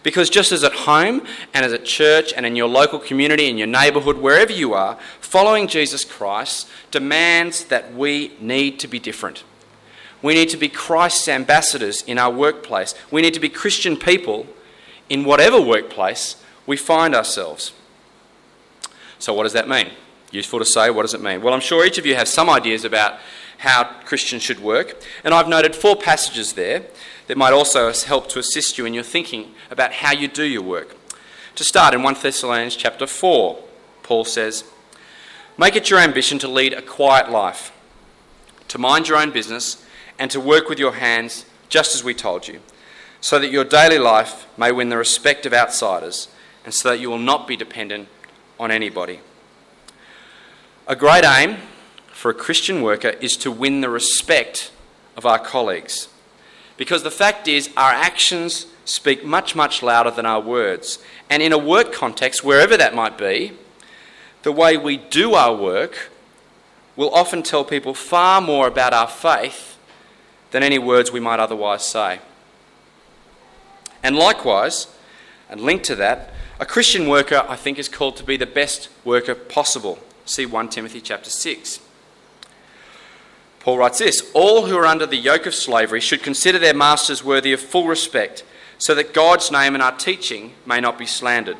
Because 0.02 0.28
just 0.28 0.52
as 0.52 0.62
at 0.64 0.74
home 0.74 1.26
and 1.54 1.64
as 1.64 1.72
at 1.72 1.86
church 1.86 2.34
and 2.36 2.44
in 2.44 2.56
your 2.56 2.68
local 2.68 2.98
community, 2.98 3.48
in 3.48 3.56
your 3.56 3.68
neighbourhood, 3.68 4.18
wherever 4.18 4.52
you 4.52 4.74
are, 4.74 4.98
following 5.18 5.66
Jesus 5.66 6.04
Christ 6.04 6.68
demands 6.90 7.64
that 7.64 7.94
we 7.94 8.32
need 8.38 8.78
to 8.80 8.86
be 8.86 8.98
different. 8.98 9.44
We 10.20 10.34
need 10.34 10.50
to 10.50 10.58
be 10.58 10.68
Christ's 10.68 11.26
ambassadors 11.26 12.02
in 12.02 12.18
our 12.18 12.30
workplace. 12.30 12.94
We 13.10 13.22
need 13.22 13.32
to 13.32 13.40
be 13.40 13.48
Christian 13.48 13.96
people 13.96 14.46
in 15.08 15.24
whatever 15.24 15.58
workplace 15.58 16.36
we 16.66 16.76
find 16.76 17.14
ourselves. 17.14 17.72
So, 19.18 19.32
what 19.32 19.44
does 19.44 19.54
that 19.54 19.70
mean? 19.70 19.88
Useful 20.30 20.58
to 20.60 20.64
say, 20.64 20.90
what 20.90 21.02
does 21.02 21.14
it 21.14 21.22
mean? 21.22 21.42
Well, 21.42 21.54
I'm 21.54 21.60
sure 21.60 21.84
each 21.84 21.98
of 21.98 22.06
you 22.06 22.14
have 22.14 22.28
some 22.28 22.48
ideas 22.48 22.84
about 22.84 23.18
how 23.58 23.84
Christians 24.04 24.42
should 24.42 24.60
work, 24.60 25.02
and 25.24 25.34
I've 25.34 25.48
noted 25.48 25.74
four 25.74 25.96
passages 25.96 26.54
there 26.54 26.84
that 27.26 27.36
might 27.36 27.52
also 27.52 27.92
help 27.92 28.28
to 28.30 28.38
assist 28.38 28.78
you 28.78 28.86
in 28.86 28.94
your 28.94 29.02
thinking 29.02 29.52
about 29.70 29.92
how 29.92 30.12
you 30.12 30.28
do 30.28 30.44
your 30.44 30.62
work. 30.62 30.96
To 31.56 31.64
start, 31.64 31.94
in 31.94 32.02
1 32.02 32.16
Thessalonians 32.22 32.76
chapter 32.76 33.06
4, 33.06 33.58
Paul 34.02 34.24
says, 34.24 34.64
Make 35.58 35.76
it 35.76 35.90
your 35.90 35.98
ambition 35.98 36.38
to 36.38 36.48
lead 36.48 36.72
a 36.72 36.80
quiet 36.80 37.30
life, 37.30 37.70
to 38.68 38.78
mind 38.78 39.08
your 39.08 39.18
own 39.18 39.30
business 39.30 39.84
and 40.18 40.30
to 40.30 40.40
work 40.40 40.68
with 40.68 40.78
your 40.78 40.94
hands, 40.94 41.44
just 41.68 41.94
as 41.94 42.04
we 42.04 42.14
told 42.14 42.48
you, 42.48 42.60
so 43.20 43.38
that 43.38 43.50
your 43.50 43.64
daily 43.64 43.98
life 43.98 44.46
may 44.56 44.72
win 44.72 44.88
the 44.88 44.96
respect 44.96 45.44
of 45.44 45.52
outsiders, 45.52 46.28
and 46.64 46.72
so 46.72 46.90
that 46.90 47.00
you 47.00 47.10
will 47.10 47.18
not 47.18 47.46
be 47.46 47.56
dependent 47.56 48.08
on 48.58 48.70
anybody. 48.70 49.20
A 50.90 50.96
great 50.96 51.24
aim 51.24 51.58
for 52.12 52.32
a 52.32 52.34
Christian 52.34 52.82
worker 52.82 53.10
is 53.20 53.36
to 53.36 53.52
win 53.52 53.80
the 53.80 53.88
respect 53.88 54.72
of 55.16 55.24
our 55.24 55.38
colleagues. 55.38 56.08
Because 56.76 57.04
the 57.04 57.12
fact 57.12 57.46
is, 57.46 57.70
our 57.76 57.92
actions 57.92 58.66
speak 58.84 59.24
much, 59.24 59.54
much 59.54 59.84
louder 59.84 60.10
than 60.10 60.26
our 60.26 60.40
words. 60.40 60.98
And 61.30 61.44
in 61.44 61.52
a 61.52 61.58
work 61.58 61.92
context, 61.92 62.42
wherever 62.42 62.76
that 62.76 62.92
might 62.92 63.16
be, 63.16 63.52
the 64.42 64.50
way 64.50 64.76
we 64.76 64.96
do 64.96 65.34
our 65.34 65.54
work 65.54 66.10
will 66.96 67.14
often 67.14 67.44
tell 67.44 67.62
people 67.62 67.94
far 67.94 68.40
more 68.40 68.66
about 68.66 68.92
our 68.92 69.06
faith 69.06 69.78
than 70.50 70.64
any 70.64 70.80
words 70.80 71.12
we 71.12 71.20
might 71.20 71.38
otherwise 71.38 71.84
say. 71.84 72.18
And 74.02 74.16
likewise, 74.16 74.88
and 75.48 75.60
linked 75.60 75.84
to 75.84 75.94
that, 75.94 76.34
a 76.58 76.66
Christian 76.66 77.08
worker, 77.08 77.46
I 77.48 77.54
think, 77.54 77.78
is 77.78 77.88
called 77.88 78.16
to 78.16 78.24
be 78.24 78.36
the 78.36 78.44
best 78.44 78.88
worker 79.04 79.36
possible. 79.36 80.00
See 80.30 80.46
1 80.46 80.68
Timothy 80.68 81.00
chapter 81.00 81.28
6. 81.28 81.80
Paul 83.58 83.78
writes 83.78 83.98
this 83.98 84.30
All 84.32 84.66
who 84.66 84.76
are 84.78 84.86
under 84.86 85.04
the 85.04 85.16
yoke 85.16 85.44
of 85.44 85.56
slavery 85.56 86.00
should 86.00 86.22
consider 86.22 86.56
their 86.56 86.72
masters 86.72 87.24
worthy 87.24 87.52
of 87.52 87.58
full 87.58 87.88
respect, 87.88 88.44
so 88.78 88.94
that 88.94 89.12
God's 89.12 89.50
name 89.50 89.74
and 89.74 89.82
our 89.82 89.96
teaching 89.96 90.52
may 90.64 90.78
not 90.78 90.96
be 90.96 91.04
slandered. 91.04 91.56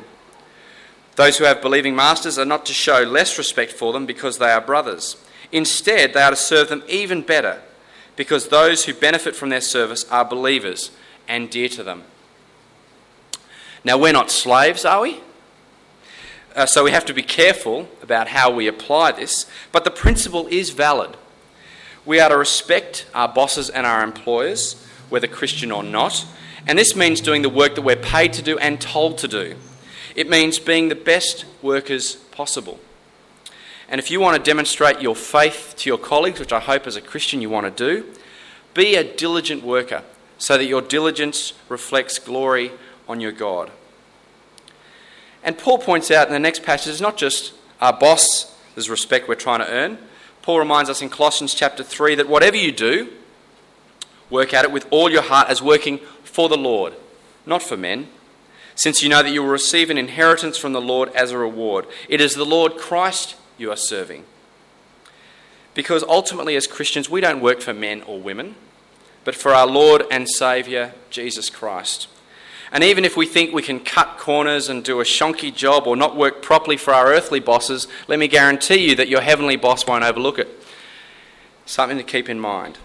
Those 1.17 1.37
who 1.37 1.43
have 1.43 1.61
believing 1.61 1.97
masters 1.97 2.39
are 2.39 2.45
not 2.45 2.65
to 2.67 2.73
show 2.73 3.01
less 3.01 3.37
respect 3.37 3.73
for 3.73 3.91
them 3.91 4.05
because 4.05 4.37
they 4.37 4.51
are 4.51 4.61
brothers. 4.61 5.17
Instead, 5.51 6.13
they 6.13 6.21
are 6.21 6.31
to 6.31 6.37
serve 6.37 6.69
them 6.69 6.83
even 6.87 7.23
better 7.23 7.61
because 8.15 8.47
those 8.47 8.85
who 8.85 8.93
benefit 8.93 9.35
from 9.35 9.49
their 9.49 9.59
service 9.59 10.05
are 10.09 10.23
believers 10.23 10.91
and 11.27 11.49
dear 11.49 11.67
to 11.67 11.83
them. 11.83 12.03
Now, 13.83 13.97
we're 13.97 14.13
not 14.13 14.31
slaves, 14.31 14.85
are 14.85 15.01
we? 15.01 15.19
Uh, 16.55 16.65
so 16.65 16.83
we 16.83 16.91
have 16.91 17.05
to 17.05 17.13
be 17.13 17.23
careful 17.23 17.87
about 18.01 18.27
how 18.27 18.51
we 18.51 18.67
apply 18.67 19.11
this, 19.13 19.45
but 19.71 19.83
the 19.83 19.91
principle 19.91 20.47
is 20.47 20.71
valid. 20.71 21.15
We 22.05 22.19
are 22.19 22.29
to 22.29 22.37
respect 22.37 23.05
our 23.13 23.27
bosses 23.27 23.69
and 23.69 23.85
our 23.85 24.03
employers, 24.03 24.75
whether 25.09 25.27
Christian 25.27 25.71
or 25.71 25.83
not, 25.83 26.25
and 26.67 26.77
this 26.77 26.95
means 26.95 27.21
doing 27.21 27.41
the 27.41 27.49
work 27.49 27.75
that 27.75 27.83
we're 27.83 27.95
paid 27.95 28.33
to 28.33 28.41
do 28.41 28.57
and 28.57 28.81
told 28.81 29.17
to 29.19 29.27
do. 29.27 29.55
It 30.15 30.29
means 30.29 30.59
being 30.59 30.89
the 30.89 30.95
best 30.95 31.45
workers 31.61 32.15
possible. 32.15 32.79
And 33.87 33.99
if 33.99 34.11
you 34.11 34.19
want 34.19 34.37
to 34.37 34.43
demonstrate 34.43 35.01
your 35.01 35.15
faith 35.15 35.73
to 35.77 35.89
your 35.89 35.97
colleagues, 35.97 36.39
which 36.39 36.53
I 36.53 36.59
hope 36.59 36.87
as 36.87 36.95
a 36.95 37.01
Christian 37.01 37.41
you 37.41 37.49
want 37.49 37.65
to 37.65 37.85
do, 37.85 38.05
be 38.73 38.95
a 38.95 39.03
diligent 39.03 39.63
worker 39.63 40.03
so 40.37 40.57
that 40.57 40.65
your 40.65 40.81
diligence 40.81 41.53
reflects 41.69 42.19
glory 42.19 42.71
on 43.07 43.19
your 43.19 43.31
God. 43.31 43.71
And 45.43 45.57
Paul 45.57 45.79
points 45.79 46.11
out 46.11 46.27
in 46.27 46.33
the 46.33 46.39
next 46.39 46.63
passage, 46.63 46.91
it's 46.91 47.01
not 47.01 47.17
just 47.17 47.53
our 47.79 47.93
boss, 47.93 48.55
there's 48.75 48.89
respect 48.89 49.27
we're 49.27 49.35
trying 49.35 49.59
to 49.59 49.69
earn. 49.69 49.97
Paul 50.41 50.59
reminds 50.59 50.89
us 50.89 51.01
in 51.01 51.09
Colossians 51.09 51.53
chapter 51.53 51.83
3 51.83 52.15
that 52.15 52.27
whatever 52.27 52.57
you 52.57 52.71
do, 52.71 53.11
work 54.29 54.53
at 54.53 54.65
it 54.65 54.71
with 54.71 54.87
all 54.91 55.09
your 55.09 55.21
heart 55.21 55.49
as 55.49 55.61
working 55.61 55.99
for 56.23 56.49
the 56.49 56.57
Lord, 56.57 56.93
not 57.45 57.61
for 57.61 57.77
men, 57.77 58.07
since 58.75 59.03
you 59.03 59.09
know 59.09 59.21
that 59.21 59.31
you 59.31 59.43
will 59.43 59.49
receive 59.49 59.89
an 59.89 59.97
inheritance 59.97 60.57
from 60.57 60.73
the 60.73 60.81
Lord 60.81 61.09
as 61.13 61.31
a 61.31 61.37
reward. 61.37 61.85
It 62.07 62.21
is 62.21 62.33
the 62.33 62.45
Lord 62.45 62.77
Christ 62.77 63.35
you 63.57 63.71
are 63.71 63.77
serving. 63.77 64.25
Because 65.73 66.03
ultimately, 66.03 66.55
as 66.55 66.67
Christians, 66.67 67.09
we 67.09 67.21
don't 67.21 67.41
work 67.41 67.61
for 67.61 67.73
men 67.73 68.01
or 68.03 68.19
women, 68.19 68.55
but 69.23 69.35
for 69.35 69.53
our 69.53 69.67
Lord 69.67 70.03
and 70.09 70.27
Saviour, 70.27 70.93
Jesus 71.09 71.49
Christ. 71.49 72.07
And 72.71 72.83
even 72.83 73.03
if 73.03 73.17
we 73.17 73.25
think 73.25 73.53
we 73.53 73.61
can 73.61 73.81
cut 73.81 74.17
corners 74.17 74.69
and 74.69 74.83
do 74.83 75.01
a 75.01 75.03
shonky 75.03 75.53
job 75.53 75.87
or 75.87 75.97
not 75.97 76.15
work 76.15 76.41
properly 76.41 76.77
for 76.77 76.93
our 76.93 77.07
earthly 77.07 77.41
bosses, 77.41 77.87
let 78.07 78.17
me 78.17 78.29
guarantee 78.29 78.89
you 78.89 78.95
that 78.95 79.09
your 79.09 79.21
heavenly 79.21 79.57
boss 79.57 79.85
won't 79.85 80.05
overlook 80.05 80.39
it. 80.39 80.47
Something 81.65 81.97
to 81.97 82.03
keep 82.03 82.29
in 82.29 82.39
mind. 82.39 82.77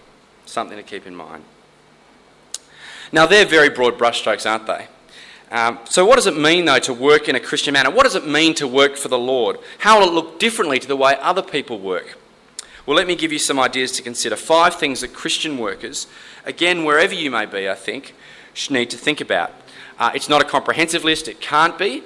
Something 0.45 0.77
to 0.77 0.83
keep 0.83 1.07
in 1.07 1.15
mind. 1.15 1.43
Now, 3.11 3.25
they're 3.25 3.45
very 3.45 3.69
broad 3.69 3.97
brushstrokes, 3.97 4.49
aren't 4.49 4.67
they? 4.67 4.87
Um, 5.49 5.79
so, 5.85 6.05
what 6.05 6.15
does 6.15 6.27
it 6.27 6.37
mean, 6.37 6.65
though, 6.65 6.79
to 6.79 6.93
work 6.93 7.29
in 7.29 7.35
a 7.35 7.39
Christian 7.39 7.73
manner? 7.73 7.89
What 7.89 8.03
does 8.03 8.15
it 8.15 8.27
mean 8.27 8.53
to 8.55 8.67
work 8.67 8.97
for 8.97 9.07
the 9.07 9.17
Lord? 9.17 9.57
How 9.79 9.99
will 9.99 10.09
it 10.09 10.13
look 10.13 10.39
differently 10.39 10.79
to 10.79 10.87
the 10.87 10.97
way 10.97 11.15
other 11.21 11.41
people 11.41 11.79
work? 11.79 12.17
Well, 12.85 12.97
let 12.97 13.07
me 13.07 13.15
give 13.15 13.31
you 13.31 13.39
some 13.39 13.59
ideas 13.59 13.93
to 13.93 14.01
consider. 14.01 14.35
Five 14.35 14.75
things 14.75 15.01
that 15.01 15.13
Christian 15.13 15.57
workers, 15.57 16.07
again, 16.45 16.83
wherever 16.83 17.13
you 17.13 17.31
may 17.31 17.45
be, 17.45 17.69
I 17.69 17.75
think, 17.75 18.13
should 18.53 18.73
need 18.73 18.89
to 18.89 18.97
think 18.97 19.21
about. 19.21 19.53
Uh, 19.99 20.11
it's 20.13 20.29
not 20.29 20.41
a 20.41 20.45
comprehensive 20.45 21.03
list, 21.03 21.27
it 21.27 21.41
can't 21.41 21.77
be, 21.77 22.03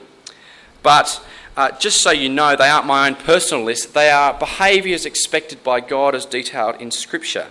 but 0.81 1.23
uh, 1.57 1.71
just 1.77 2.01
so 2.01 2.11
you 2.11 2.29
know, 2.29 2.55
they 2.55 2.69
aren't 2.69 2.85
my 2.85 3.07
own 3.07 3.15
personal 3.15 3.63
list. 3.63 3.93
They 3.93 4.09
are 4.09 4.33
behaviours 4.33 5.05
expected 5.05 5.63
by 5.63 5.81
God 5.81 6.15
as 6.15 6.25
detailed 6.25 6.79
in 6.79 6.91
Scripture. 6.91 7.47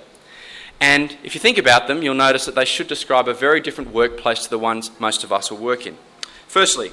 And 0.80 1.16
if 1.22 1.34
you 1.34 1.40
think 1.40 1.58
about 1.58 1.86
them, 1.86 2.02
you'll 2.02 2.14
notice 2.14 2.46
that 2.46 2.54
they 2.54 2.64
should 2.64 2.88
describe 2.88 3.28
a 3.28 3.34
very 3.34 3.60
different 3.60 3.92
workplace 3.92 4.44
to 4.44 4.50
the 4.50 4.58
ones 4.58 4.90
most 4.98 5.22
of 5.22 5.32
us 5.32 5.50
will 5.50 5.58
work 5.58 5.86
in. 5.86 5.98
Firstly, 6.48 6.90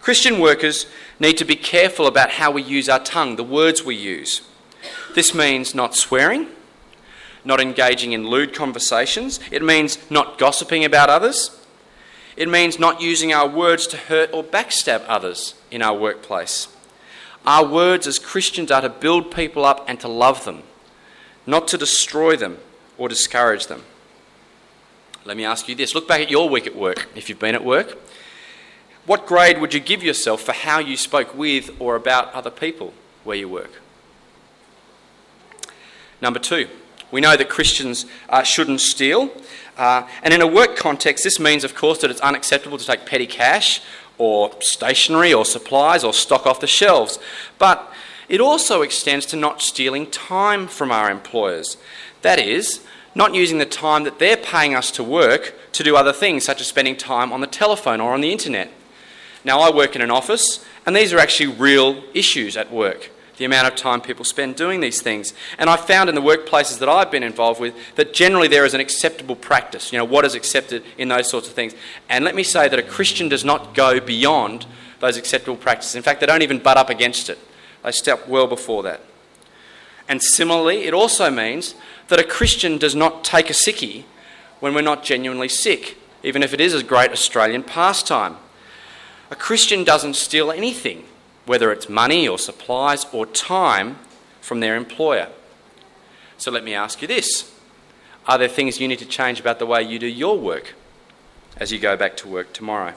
Christian 0.00 0.40
workers 0.40 0.86
need 1.18 1.36
to 1.38 1.44
be 1.44 1.56
careful 1.56 2.06
about 2.06 2.30
how 2.30 2.52
we 2.52 2.62
use 2.62 2.88
our 2.88 3.00
tongue, 3.00 3.36
the 3.36 3.44
words 3.44 3.84
we 3.84 3.96
use. 3.96 4.42
This 5.14 5.34
means 5.34 5.74
not 5.74 5.96
swearing, 5.96 6.48
not 7.44 7.60
engaging 7.60 8.12
in 8.12 8.28
lewd 8.28 8.54
conversations, 8.54 9.40
it 9.50 9.62
means 9.62 9.98
not 10.10 10.38
gossiping 10.38 10.84
about 10.84 11.10
others, 11.10 11.61
it 12.36 12.48
means 12.48 12.78
not 12.78 13.00
using 13.00 13.32
our 13.32 13.48
words 13.48 13.86
to 13.88 13.96
hurt 13.96 14.30
or 14.32 14.42
backstab 14.42 15.04
others 15.06 15.54
in 15.70 15.82
our 15.82 15.96
workplace. 15.96 16.68
Our 17.44 17.66
words 17.66 18.06
as 18.06 18.18
Christians 18.18 18.70
are 18.70 18.80
to 18.80 18.88
build 18.88 19.34
people 19.34 19.64
up 19.64 19.84
and 19.88 19.98
to 20.00 20.08
love 20.08 20.44
them, 20.44 20.62
not 21.46 21.68
to 21.68 21.78
destroy 21.78 22.36
them 22.36 22.58
or 22.96 23.08
discourage 23.08 23.66
them. 23.66 23.82
Let 25.24 25.36
me 25.36 25.44
ask 25.44 25.68
you 25.68 25.74
this 25.74 25.94
look 25.94 26.08
back 26.08 26.20
at 26.20 26.30
your 26.30 26.48
week 26.48 26.66
at 26.66 26.76
work, 26.76 27.08
if 27.14 27.28
you've 27.28 27.38
been 27.38 27.54
at 27.54 27.64
work. 27.64 27.98
What 29.06 29.26
grade 29.26 29.60
would 29.60 29.74
you 29.74 29.80
give 29.80 30.02
yourself 30.02 30.42
for 30.42 30.52
how 30.52 30.78
you 30.78 30.96
spoke 30.96 31.34
with 31.34 31.70
or 31.80 31.96
about 31.96 32.32
other 32.32 32.50
people 32.50 32.94
where 33.24 33.36
you 33.36 33.48
work? 33.48 33.80
Number 36.20 36.38
two, 36.38 36.68
we 37.10 37.20
know 37.20 37.36
that 37.36 37.48
Christians 37.48 38.06
uh, 38.28 38.44
shouldn't 38.44 38.80
steal. 38.80 39.30
Uh, 39.76 40.06
and 40.22 40.34
in 40.34 40.42
a 40.42 40.46
work 40.46 40.76
context, 40.76 41.24
this 41.24 41.40
means, 41.40 41.64
of 41.64 41.74
course, 41.74 41.98
that 42.00 42.10
it's 42.10 42.20
unacceptable 42.20 42.78
to 42.78 42.86
take 42.86 43.06
petty 43.06 43.26
cash 43.26 43.80
or 44.18 44.50
stationery 44.60 45.32
or 45.32 45.44
supplies 45.44 46.04
or 46.04 46.12
stock 46.12 46.46
off 46.46 46.60
the 46.60 46.66
shelves. 46.66 47.18
But 47.58 47.92
it 48.28 48.40
also 48.40 48.82
extends 48.82 49.26
to 49.26 49.36
not 49.36 49.62
stealing 49.62 50.10
time 50.10 50.68
from 50.68 50.92
our 50.92 51.10
employers. 51.10 51.76
That 52.22 52.38
is, 52.38 52.84
not 53.14 53.34
using 53.34 53.58
the 53.58 53.66
time 53.66 54.04
that 54.04 54.18
they're 54.18 54.36
paying 54.36 54.74
us 54.74 54.90
to 54.92 55.04
work 55.04 55.54
to 55.72 55.82
do 55.82 55.96
other 55.96 56.12
things, 56.12 56.44
such 56.44 56.60
as 56.60 56.66
spending 56.66 56.96
time 56.96 57.32
on 57.32 57.40
the 57.40 57.46
telephone 57.46 58.00
or 58.00 58.14
on 58.14 58.20
the 58.20 58.32
internet. 58.32 58.70
Now, 59.44 59.60
I 59.60 59.74
work 59.74 59.96
in 59.96 60.02
an 60.02 60.10
office, 60.10 60.64
and 60.86 60.94
these 60.94 61.12
are 61.12 61.18
actually 61.18 61.52
real 61.52 62.02
issues 62.14 62.56
at 62.56 62.72
work 62.72 63.10
the 63.42 63.46
amount 63.46 63.66
of 63.66 63.74
time 63.74 64.00
people 64.00 64.24
spend 64.24 64.54
doing 64.54 64.78
these 64.78 65.02
things. 65.02 65.34
And 65.58 65.68
I 65.68 65.76
found 65.76 66.08
in 66.08 66.14
the 66.14 66.22
workplaces 66.22 66.78
that 66.78 66.88
I've 66.88 67.10
been 67.10 67.24
involved 67.24 67.60
with 67.60 67.74
that 67.96 68.14
generally 68.14 68.46
there 68.46 68.64
is 68.64 68.72
an 68.72 68.80
acceptable 68.80 69.34
practice, 69.34 69.92
you 69.92 69.98
know, 69.98 70.04
what 70.04 70.24
is 70.24 70.36
accepted 70.36 70.84
in 70.96 71.08
those 71.08 71.28
sorts 71.28 71.48
of 71.48 71.54
things. 71.54 71.74
And 72.08 72.24
let 72.24 72.36
me 72.36 72.44
say 72.44 72.68
that 72.68 72.78
a 72.78 72.84
Christian 72.84 73.28
does 73.28 73.44
not 73.44 73.74
go 73.74 73.98
beyond 73.98 74.64
those 75.00 75.16
acceptable 75.16 75.56
practices. 75.56 75.96
In 75.96 76.04
fact, 76.04 76.20
they 76.20 76.26
don't 76.26 76.42
even 76.42 76.60
butt 76.60 76.76
up 76.76 76.88
against 76.88 77.28
it, 77.28 77.38
they 77.82 77.90
step 77.90 78.28
well 78.28 78.46
before 78.46 78.84
that. 78.84 79.00
And 80.08 80.22
similarly, 80.22 80.84
it 80.84 80.94
also 80.94 81.28
means 81.28 81.74
that 82.06 82.20
a 82.20 82.24
Christian 82.24 82.78
does 82.78 82.94
not 82.94 83.24
take 83.24 83.50
a 83.50 83.54
sickie 83.54 84.04
when 84.60 84.72
we're 84.72 84.82
not 84.82 85.02
genuinely 85.02 85.48
sick, 85.48 85.96
even 86.22 86.44
if 86.44 86.54
it 86.54 86.60
is 86.60 86.74
a 86.74 86.84
great 86.84 87.10
Australian 87.10 87.64
pastime. 87.64 88.36
A 89.32 89.34
Christian 89.34 89.82
doesn't 89.82 90.14
steal 90.14 90.52
anything, 90.52 91.06
whether 91.46 91.72
it's 91.72 91.88
money 91.88 92.28
or 92.28 92.38
supplies 92.38 93.06
or 93.12 93.26
time 93.26 93.98
from 94.40 94.60
their 94.60 94.76
employer. 94.76 95.28
So 96.36 96.50
let 96.50 96.64
me 96.64 96.74
ask 96.74 97.02
you 97.02 97.08
this 97.08 97.52
Are 98.26 98.38
there 98.38 98.48
things 98.48 98.80
you 98.80 98.88
need 98.88 98.98
to 98.98 99.06
change 99.06 99.40
about 99.40 99.58
the 99.58 99.66
way 99.66 99.82
you 99.82 99.98
do 99.98 100.06
your 100.06 100.38
work 100.38 100.74
as 101.56 101.72
you 101.72 101.78
go 101.78 101.96
back 101.96 102.16
to 102.18 102.28
work 102.28 102.52
tomorrow? 102.52 102.94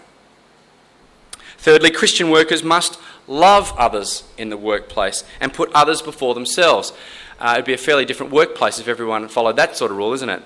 Thirdly, 1.58 1.90
Christian 1.90 2.30
workers 2.30 2.64
must 2.64 3.00
love 3.28 3.74
others 3.78 4.24
in 4.38 4.50
the 4.50 4.58
workplace 4.58 5.24
and 5.40 5.54
put 5.54 5.72
others 5.74 6.02
before 6.02 6.34
themselves. 6.34 6.94
Uh, 7.40 7.54
it'd 7.54 7.66
be 7.66 7.74
a 7.74 7.78
fairly 7.78 8.06
different 8.06 8.32
workplace 8.32 8.80
if 8.80 8.88
everyone 8.88 9.28
followed 9.28 9.56
that 9.56 9.76
sort 9.76 9.92
of 9.92 9.98
rule, 9.98 10.14
isn't 10.14 10.30
it? 10.30 10.44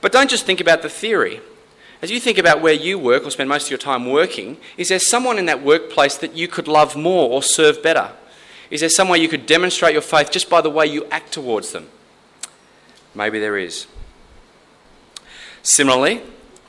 But 0.00 0.12
don't 0.12 0.30
just 0.30 0.46
think 0.46 0.60
about 0.60 0.82
the 0.82 0.88
theory. 0.88 1.40
As 2.04 2.10
you 2.10 2.20
think 2.20 2.36
about 2.36 2.60
where 2.60 2.74
you 2.74 2.98
work 2.98 3.24
or 3.24 3.30
spend 3.30 3.48
most 3.48 3.64
of 3.64 3.70
your 3.70 3.78
time 3.78 4.04
working, 4.04 4.58
is 4.76 4.90
there 4.90 4.98
someone 4.98 5.38
in 5.38 5.46
that 5.46 5.62
workplace 5.62 6.18
that 6.18 6.36
you 6.36 6.48
could 6.48 6.68
love 6.68 6.94
more 6.94 7.30
or 7.30 7.42
serve 7.42 7.82
better? 7.82 8.12
Is 8.70 8.80
there 8.80 8.90
somewhere 8.90 9.18
you 9.18 9.26
could 9.26 9.46
demonstrate 9.46 9.94
your 9.94 10.02
faith 10.02 10.30
just 10.30 10.50
by 10.50 10.60
the 10.60 10.68
way 10.68 10.84
you 10.84 11.06
act 11.06 11.32
towards 11.32 11.72
them? 11.72 11.88
Maybe 13.14 13.38
there 13.38 13.56
is. 13.56 13.86
Similarly, 15.62 16.20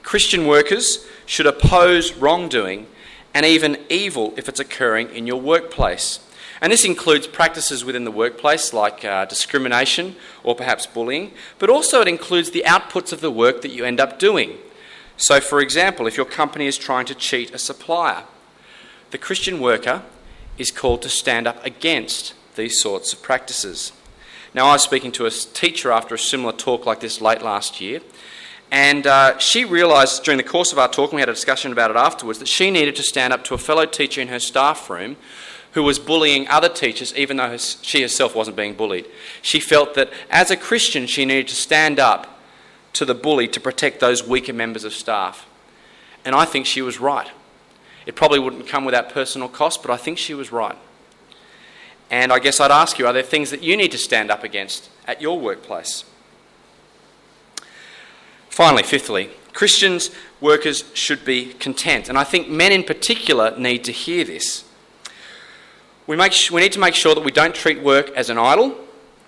Christian 0.04 0.48
workers 0.48 1.06
should 1.26 1.48
oppose 1.48 2.14
wrongdoing 2.14 2.88
and 3.34 3.46
even 3.46 3.78
evil 3.90 4.34
if 4.38 4.48
it's 4.48 4.62
occurring 4.62 5.10
in 5.14 5.28
your 5.28 5.42
workplace. 5.42 6.22
And 6.62 6.72
this 6.72 6.86
includes 6.86 7.28
practices 7.28 7.84
within 7.84 8.06
the 8.06 8.10
workplace 8.10 8.72
like 8.72 9.04
uh, 9.04 9.26
discrimination 9.26 10.16
or 10.44 10.56
perhaps 10.56 10.86
bullying, 10.86 11.34
but 11.60 11.70
also 11.70 12.00
it 12.00 12.08
includes 12.08 12.52
the 12.52 12.64
outputs 12.66 13.12
of 13.12 13.20
the 13.20 13.30
work 13.30 13.62
that 13.64 13.72
you 13.72 13.84
end 13.84 14.00
up 14.00 14.18
doing. 14.18 14.60
So, 15.18 15.40
for 15.40 15.62
example, 15.62 16.08
if 16.08 16.18
your 16.18 16.26
company 16.26 16.68
is 16.68 16.78
trying 16.78 17.06
to 17.06 17.16
cheat 17.16 17.54
a 17.54 17.58
supplier, 17.58 18.24
the 19.12 19.18
Christian 19.18 19.62
worker 19.62 20.04
is 20.58 20.72
called 20.72 21.02
to 21.04 21.10
stand 21.10 21.48
up 21.48 21.64
against 21.66 22.34
these 22.56 22.80
sorts 22.80 23.14
of 23.14 23.22
practices. 23.22 23.92
Now, 24.54 24.68
I 24.68 24.74
was 24.74 24.84
speaking 24.84 25.12
to 25.14 25.26
a 25.26 25.32
teacher 25.32 25.92
after 25.92 26.16
a 26.16 26.20
similar 26.20 26.54
talk 26.54 26.86
like 26.86 27.00
this 27.00 27.22
late 27.22 27.42
last 27.42 27.82
year, 27.82 28.02
and 28.72 29.06
uh, 29.06 29.38
she 29.38 29.64
realised 29.64 30.24
during 30.24 30.38
the 30.38 30.44
course 30.44 30.72
of 30.72 30.80
our 30.80 30.88
talk, 30.88 31.12
and 31.12 31.16
we 31.16 31.22
had 31.22 31.30
a 31.30 31.34
discussion 31.34 31.72
about 31.72 31.92
it 31.92 31.98
afterwards, 31.98 32.40
that 32.40 32.48
she 32.48 32.72
needed 32.72 32.96
to 32.96 33.04
stand 33.04 33.32
up 33.32 33.44
to 33.46 33.54
a 33.54 33.58
fellow 33.58 33.86
teacher 33.86 34.22
in 34.22 34.30
her 34.30 34.40
staff 34.40 34.90
room 34.90 35.18
who 35.74 35.84
was 35.84 36.00
bullying 36.00 36.48
other 36.48 36.70
teachers, 36.70 37.14
even 37.16 37.38
though 37.38 37.58
she 37.58 38.02
herself 38.02 38.34
wasn't 38.34 38.56
being 38.56 38.74
bullied. 38.74 39.06
She 39.42 39.60
felt 39.60 39.94
that 39.96 40.10
as 40.30 40.50
a 40.50 40.58
Christian, 40.58 41.06
she 41.06 41.26
needed 41.26 41.50
to 41.50 41.56
stand 41.56 42.00
up 42.00 42.35
to 42.96 43.06
the 43.06 43.14
bully 43.14 43.48
to 43.50 43.60
protect 43.60 44.00
those 44.00 44.28
weaker 44.28 44.54
members 44.54 44.84
of 44.84 44.94
staff. 44.94 45.48
And 46.24 46.36
I 46.36 46.46
think 46.46 46.66
she 46.66 46.82
was 46.82 47.00
right. 47.00 47.30
It 48.06 48.16
probably 48.16 48.40
wouldn't 48.40 48.68
come 48.68 48.86
without 48.86 49.10
personal 49.10 49.48
cost, 49.48 49.82
but 49.82 49.92
I 49.92 49.98
think 49.98 50.18
she 50.18 50.34
was 50.34 50.52
right. 50.52 50.78
And 52.10 52.32
I 52.32 52.40
guess 52.40 52.60
I'd 52.60 52.72
ask 52.72 53.00
you 53.00 53.08
are 53.08 53.14
there 53.14 53.24
things 53.24 53.50
that 53.52 53.64
you 53.64 53.76
need 53.78 53.92
to 53.92 53.98
stand 53.98 54.32
up 54.32 54.44
against 54.44 54.90
at 55.06 55.22
your 55.22 55.40
workplace? 55.40 56.04
Finally, 58.50 58.84
fifthly, 58.84 59.30
Christians, 59.54 60.12
workers 60.40 60.86
should 60.94 61.26
be 61.26 61.54
content. 61.54 62.10
And 62.10 62.18
I 62.18 62.24
think 62.24 62.48
men 62.48 62.72
in 62.72 62.84
particular 62.84 63.58
need 63.58 63.84
to 63.86 63.92
hear 63.92 64.24
this. 64.24 64.64
We, 66.08 66.16
make, 66.16 66.34
we 66.52 66.62
need 66.62 66.72
to 66.74 66.80
make 66.80 66.94
sure 66.94 67.16
that 67.16 67.24
we 67.24 67.32
don't 67.32 67.56
treat 67.56 67.82
work 67.82 68.12
as 68.12 68.30
an 68.30 68.38
idol 68.38 68.78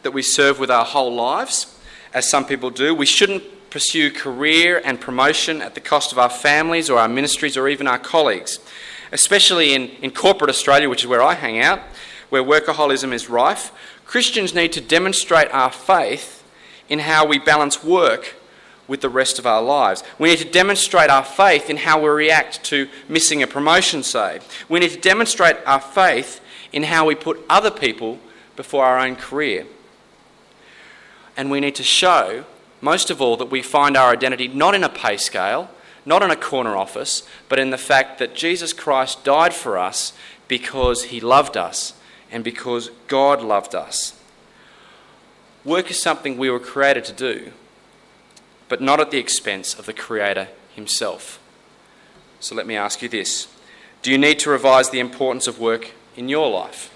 that 0.03 0.11
we 0.11 0.21
serve 0.21 0.59
with 0.59 0.69
our 0.69 0.85
whole 0.85 1.13
lives, 1.13 1.75
as 2.13 2.29
some 2.29 2.45
people 2.45 2.69
do. 2.69 2.93
We 2.93 3.05
shouldn't 3.05 3.43
pursue 3.69 4.11
career 4.11 4.81
and 4.83 4.99
promotion 4.99 5.61
at 5.61 5.75
the 5.75 5.81
cost 5.81 6.11
of 6.11 6.19
our 6.19 6.29
families 6.29 6.89
or 6.89 6.99
our 6.99 7.07
ministries 7.07 7.57
or 7.57 7.67
even 7.67 7.87
our 7.87 7.99
colleagues. 7.99 8.59
Especially 9.11 9.73
in, 9.73 9.89
in 10.01 10.11
corporate 10.11 10.49
Australia, 10.49 10.89
which 10.89 11.03
is 11.03 11.07
where 11.07 11.21
I 11.21 11.33
hang 11.33 11.59
out, 11.59 11.79
where 12.29 12.43
workaholism 12.43 13.13
is 13.13 13.29
rife, 13.29 13.71
Christians 14.05 14.53
need 14.53 14.73
to 14.73 14.81
demonstrate 14.81 15.51
our 15.51 15.71
faith 15.71 16.43
in 16.89 16.99
how 16.99 17.25
we 17.25 17.39
balance 17.39 17.83
work 17.83 18.35
with 18.87 19.01
the 19.01 19.09
rest 19.09 19.37
of 19.37 19.45
our 19.45 19.61
lives. 19.61 20.03
We 20.17 20.29
need 20.29 20.39
to 20.39 20.49
demonstrate 20.49 21.09
our 21.09 21.23
faith 21.23 21.69
in 21.69 21.77
how 21.77 22.01
we 22.01 22.07
react 22.07 22.63
to 22.65 22.87
missing 23.09 23.43
a 23.43 23.47
promotion, 23.47 24.03
say. 24.03 24.39
We 24.69 24.79
need 24.79 24.91
to 24.91 24.99
demonstrate 24.99 25.57
our 25.65 25.81
faith 25.81 26.41
in 26.71 26.83
how 26.83 27.05
we 27.05 27.15
put 27.15 27.43
other 27.49 27.71
people 27.71 28.19
before 28.55 28.85
our 28.85 28.99
own 28.99 29.15
career. 29.15 29.65
And 31.35 31.51
we 31.51 31.59
need 31.59 31.75
to 31.75 31.83
show, 31.83 32.45
most 32.81 33.09
of 33.09 33.21
all, 33.21 33.37
that 33.37 33.51
we 33.51 33.61
find 33.61 33.97
our 33.97 34.11
identity 34.11 34.47
not 34.47 34.75
in 34.75 34.83
a 34.83 34.89
pay 34.89 35.17
scale, 35.17 35.69
not 36.05 36.23
in 36.23 36.31
a 36.31 36.35
corner 36.35 36.75
office, 36.75 37.27
but 37.49 37.59
in 37.59 37.69
the 37.69 37.77
fact 37.77 38.19
that 38.19 38.35
Jesus 38.35 38.73
Christ 38.73 39.23
died 39.23 39.53
for 39.53 39.77
us 39.77 40.13
because 40.47 41.05
he 41.05 41.19
loved 41.19 41.57
us 41.57 41.93
and 42.31 42.43
because 42.43 42.91
God 43.07 43.41
loved 43.41 43.75
us. 43.75 44.19
Work 45.65 45.91
is 45.91 46.01
something 46.01 46.37
we 46.37 46.49
were 46.49 46.59
created 46.59 47.03
to 47.05 47.13
do, 47.13 47.51
but 48.69 48.81
not 48.81 48.99
at 48.99 49.11
the 49.11 49.17
expense 49.17 49.77
of 49.77 49.85
the 49.85 49.93
Creator 49.93 50.47
himself. 50.75 51.39
So 52.39 52.55
let 52.55 52.67
me 52.67 52.75
ask 52.75 53.01
you 53.01 53.09
this 53.09 53.47
Do 54.01 54.11
you 54.11 54.17
need 54.17 54.39
to 54.39 54.49
revise 54.49 54.89
the 54.89 54.99
importance 54.99 55.47
of 55.47 55.59
work 55.59 55.91
in 56.15 56.29
your 56.29 56.49
life. 56.49 56.91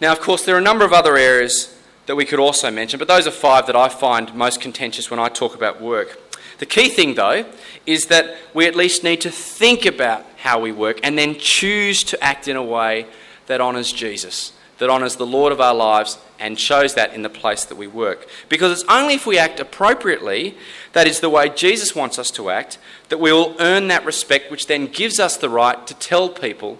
Now, 0.00 0.12
of 0.12 0.20
course, 0.20 0.44
there 0.44 0.54
are 0.54 0.58
a 0.58 0.62
number 0.62 0.84
of 0.84 0.92
other 0.92 1.16
areas 1.16 1.76
that 2.06 2.16
we 2.16 2.24
could 2.24 2.40
also 2.40 2.70
mention, 2.70 2.98
but 2.98 3.08
those 3.08 3.26
are 3.26 3.32
five 3.32 3.66
that 3.66 3.76
I 3.76 3.88
find 3.88 4.34
most 4.34 4.60
contentious 4.60 5.10
when 5.10 5.20
I 5.20 5.28
talk 5.28 5.54
about 5.54 5.80
work. 5.80 6.18
The 6.58 6.66
key 6.66 6.90
thing, 6.90 7.14
though, 7.14 7.46
is 7.86 8.06
that 8.06 8.36
we 8.52 8.66
at 8.66 8.76
least 8.76 9.02
need 9.02 9.22
to 9.22 9.30
think 9.30 9.86
about 9.86 10.26
how 10.36 10.60
we 10.60 10.72
work 10.72 11.00
and 11.02 11.16
then 11.16 11.36
choose 11.38 12.02
to 12.04 12.22
act 12.22 12.48
in 12.48 12.56
a 12.56 12.62
way 12.62 13.06
that 13.46 13.60
honours 13.62 13.92
Jesus, 13.92 14.52
that 14.78 14.90
honours 14.90 15.16
the 15.16 15.26
Lord 15.26 15.52
of 15.52 15.60
our 15.60 15.74
lives 15.74 16.18
and 16.38 16.58
shows 16.58 16.94
that 16.94 17.14
in 17.14 17.22
the 17.22 17.30
place 17.30 17.64
that 17.64 17.76
we 17.76 17.86
work. 17.86 18.28
Because 18.48 18.72
it's 18.72 18.90
only 18.90 19.14
if 19.14 19.26
we 19.26 19.38
act 19.38 19.58
appropriately, 19.58 20.54
that 20.92 21.06
is 21.06 21.20
the 21.20 21.30
way 21.30 21.48
Jesus 21.48 21.94
wants 21.94 22.18
us 22.18 22.30
to 22.32 22.50
act, 22.50 22.78
that 23.08 23.20
we 23.20 23.32
will 23.32 23.56
earn 23.58 23.88
that 23.88 24.04
respect, 24.04 24.50
which 24.50 24.66
then 24.66 24.86
gives 24.86 25.18
us 25.18 25.36
the 25.36 25.48
right 25.48 25.86
to 25.86 25.94
tell 25.94 26.28
people 26.28 26.78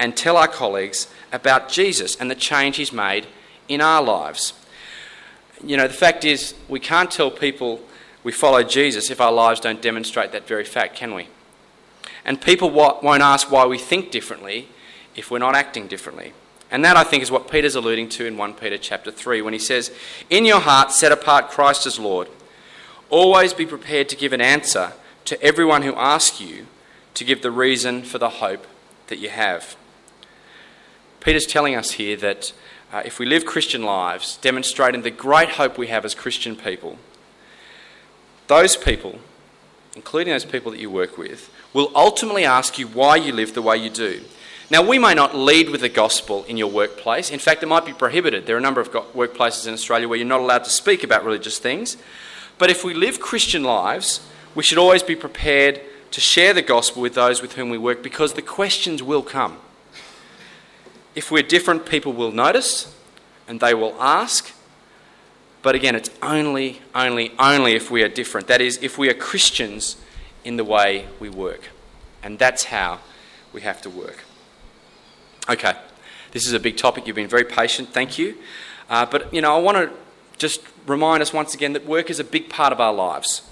and 0.00 0.16
tell 0.16 0.36
our 0.36 0.48
colleagues 0.48 1.08
about 1.32 1.68
Jesus 1.68 2.16
and 2.16 2.30
the 2.30 2.34
change 2.34 2.76
he's 2.76 2.92
made 2.92 3.26
in 3.70 3.80
our 3.80 4.02
lives. 4.02 4.52
You 5.64 5.76
know, 5.76 5.86
the 5.86 5.94
fact 5.94 6.24
is, 6.24 6.54
we 6.68 6.80
can't 6.80 7.10
tell 7.10 7.30
people 7.30 7.80
we 8.24 8.32
follow 8.32 8.62
Jesus 8.62 9.10
if 9.10 9.20
our 9.20 9.32
lives 9.32 9.60
don't 9.60 9.80
demonstrate 9.80 10.32
that 10.32 10.46
very 10.46 10.64
fact, 10.64 10.96
can 10.96 11.14
we? 11.14 11.28
And 12.24 12.40
people 12.40 12.70
won't 12.70 13.22
ask 13.22 13.50
why 13.50 13.64
we 13.66 13.78
think 13.78 14.10
differently 14.10 14.68
if 15.16 15.30
we're 15.30 15.38
not 15.38 15.54
acting 15.54 15.86
differently. 15.86 16.32
And 16.70 16.84
that, 16.84 16.96
I 16.96 17.04
think, 17.04 17.22
is 17.22 17.30
what 17.30 17.50
Peter's 17.50 17.74
alluding 17.74 18.08
to 18.10 18.26
in 18.26 18.36
1 18.36 18.54
Peter 18.54 18.76
chapter 18.76 19.10
3 19.10 19.40
when 19.42 19.52
he 19.52 19.58
says, 19.58 19.90
In 20.28 20.44
your 20.44 20.60
heart, 20.60 20.92
set 20.92 21.12
apart 21.12 21.50
Christ 21.50 21.86
as 21.86 21.98
Lord. 21.98 22.28
Always 23.08 23.54
be 23.54 23.66
prepared 23.66 24.08
to 24.10 24.16
give 24.16 24.32
an 24.32 24.40
answer 24.40 24.92
to 25.24 25.40
everyone 25.42 25.82
who 25.82 25.94
asks 25.94 26.40
you 26.40 26.66
to 27.14 27.24
give 27.24 27.42
the 27.42 27.50
reason 27.50 28.02
for 28.02 28.18
the 28.18 28.28
hope 28.28 28.66
that 29.08 29.18
you 29.18 29.30
have. 29.30 29.76
Peter's 31.20 31.46
telling 31.46 31.74
us 31.74 31.92
here 31.92 32.16
that 32.16 32.52
uh, 32.92 33.02
if 33.04 33.18
we 33.18 33.26
live 33.26 33.44
Christian 33.44 33.82
lives, 33.82 34.36
demonstrating 34.38 35.02
the 35.02 35.10
great 35.10 35.50
hope 35.50 35.78
we 35.78 35.86
have 35.88 36.04
as 36.04 36.14
Christian 36.14 36.56
people, 36.56 36.98
those 38.48 38.76
people, 38.76 39.20
including 39.94 40.32
those 40.32 40.44
people 40.44 40.72
that 40.72 40.80
you 40.80 40.90
work 40.90 41.16
with, 41.16 41.52
will 41.72 41.92
ultimately 41.94 42.44
ask 42.44 42.78
you 42.78 42.88
why 42.88 43.16
you 43.16 43.32
live 43.32 43.54
the 43.54 43.62
way 43.62 43.76
you 43.76 43.90
do. 43.90 44.22
Now, 44.70 44.86
we 44.86 44.98
may 44.98 45.14
not 45.14 45.36
lead 45.36 45.70
with 45.70 45.80
the 45.80 45.88
gospel 45.88 46.44
in 46.44 46.56
your 46.56 46.70
workplace. 46.70 47.30
In 47.30 47.40
fact, 47.40 47.62
it 47.62 47.66
might 47.66 47.84
be 47.84 47.92
prohibited. 47.92 48.46
There 48.46 48.54
are 48.54 48.58
a 48.58 48.62
number 48.62 48.80
of 48.80 48.90
workplaces 48.90 49.66
in 49.66 49.74
Australia 49.74 50.08
where 50.08 50.18
you're 50.18 50.26
not 50.26 50.40
allowed 50.40 50.64
to 50.64 50.70
speak 50.70 51.02
about 51.02 51.24
religious 51.24 51.58
things. 51.58 51.96
But 52.56 52.70
if 52.70 52.84
we 52.84 52.94
live 52.94 53.20
Christian 53.20 53.64
lives, 53.64 54.20
we 54.54 54.62
should 54.62 54.78
always 54.78 55.02
be 55.02 55.16
prepared 55.16 55.80
to 56.12 56.20
share 56.20 56.52
the 56.52 56.62
gospel 56.62 57.02
with 57.02 57.14
those 57.14 57.42
with 57.42 57.54
whom 57.54 57.70
we 57.70 57.78
work 57.78 58.02
because 58.02 58.34
the 58.34 58.42
questions 58.42 59.02
will 59.02 59.22
come. 59.22 59.58
If 61.14 61.30
we're 61.30 61.42
different, 61.42 61.86
people 61.86 62.12
will 62.12 62.32
notice 62.32 62.94
and 63.48 63.60
they 63.60 63.74
will 63.74 63.94
ask, 64.00 64.52
but 65.62 65.74
again, 65.74 65.94
it's 65.94 66.10
only, 66.22 66.80
only, 66.94 67.32
only 67.38 67.74
if 67.74 67.90
we 67.90 68.02
are 68.02 68.08
different. 68.08 68.46
That 68.46 68.60
is, 68.60 68.78
if 68.82 68.96
we 68.96 69.10
are 69.10 69.14
Christians 69.14 69.96
in 70.44 70.56
the 70.56 70.64
way 70.64 71.06
we 71.18 71.28
work. 71.28 71.68
And 72.22 72.38
that's 72.38 72.64
how 72.64 73.00
we 73.52 73.60
have 73.62 73.82
to 73.82 73.90
work. 73.90 74.24
Okay, 75.48 75.74
this 76.32 76.46
is 76.46 76.52
a 76.52 76.60
big 76.60 76.76
topic. 76.76 77.06
You've 77.06 77.16
been 77.16 77.28
very 77.28 77.44
patient. 77.44 77.92
Thank 77.92 78.18
you. 78.18 78.36
Uh, 78.88 79.04
but, 79.04 79.32
you 79.34 79.40
know, 79.40 79.54
I 79.56 79.60
want 79.60 79.76
to 79.78 79.90
just 80.38 80.60
remind 80.86 81.22
us 81.22 81.32
once 81.32 81.54
again 81.54 81.72
that 81.72 81.86
work 81.86 82.08
is 82.08 82.20
a 82.20 82.24
big 82.24 82.48
part 82.48 82.72
of 82.72 82.80
our 82.80 82.92
lives. 82.92 83.42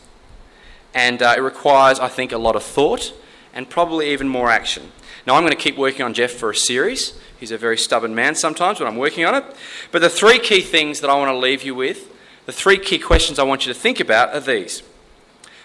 And 0.95 1.23
uh, 1.23 1.35
it 1.37 1.41
requires, 1.41 1.99
I 1.99 2.09
think, 2.09 2.33
a 2.33 2.39
lot 2.39 2.57
of 2.57 2.63
thought 2.63 3.13
and 3.53 3.69
probably 3.69 4.13
even 4.13 4.29
more 4.29 4.51
action. 4.51 4.93
Now, 5.29 5.35
I'm 5.35 5.43
going 5.43 5.55
to 5.55 5.63
keep 5.63 5.77
working 5.77 6.01
on 6.01 6.15
Jeff 6.15 6.31
for 6.31 6.49
a 6.49 6.57
series. 6.57 7.13
He's 7.39 7.51
a 7.51 7.59
very 7.59 7.77
stubborn 7.77 8.15
man 8.15 8.35
sometimes, 8.35 8.79
but 8.79 8.89
I'm 8.89 8.97
working 8.97 9.27
on 9.27 9.35
it. 9.35 9.45
But 9.93 10.01
the 10.01 10.09
three 10.09 10.39
key 10.39 10.63
things 10.63 11.01
that 11.01 11.11
I 11.11 11.19
want 11.19 11.31
to 11.31 11.37
leave 11.37 11.63
you 11.63 11.75
with, 11.75 12.11
the 12.47 12.53
three 12.53 12.79
key 12.79 12.99
questions 12.99 13.39
I 13.39 13.43
want 13.43 13.67
you 13.67 13.75
to 13.75 13.79
think 13.79 14.01
about 14.01 14.35
are 14.35 14.41
these. 14.41 14.83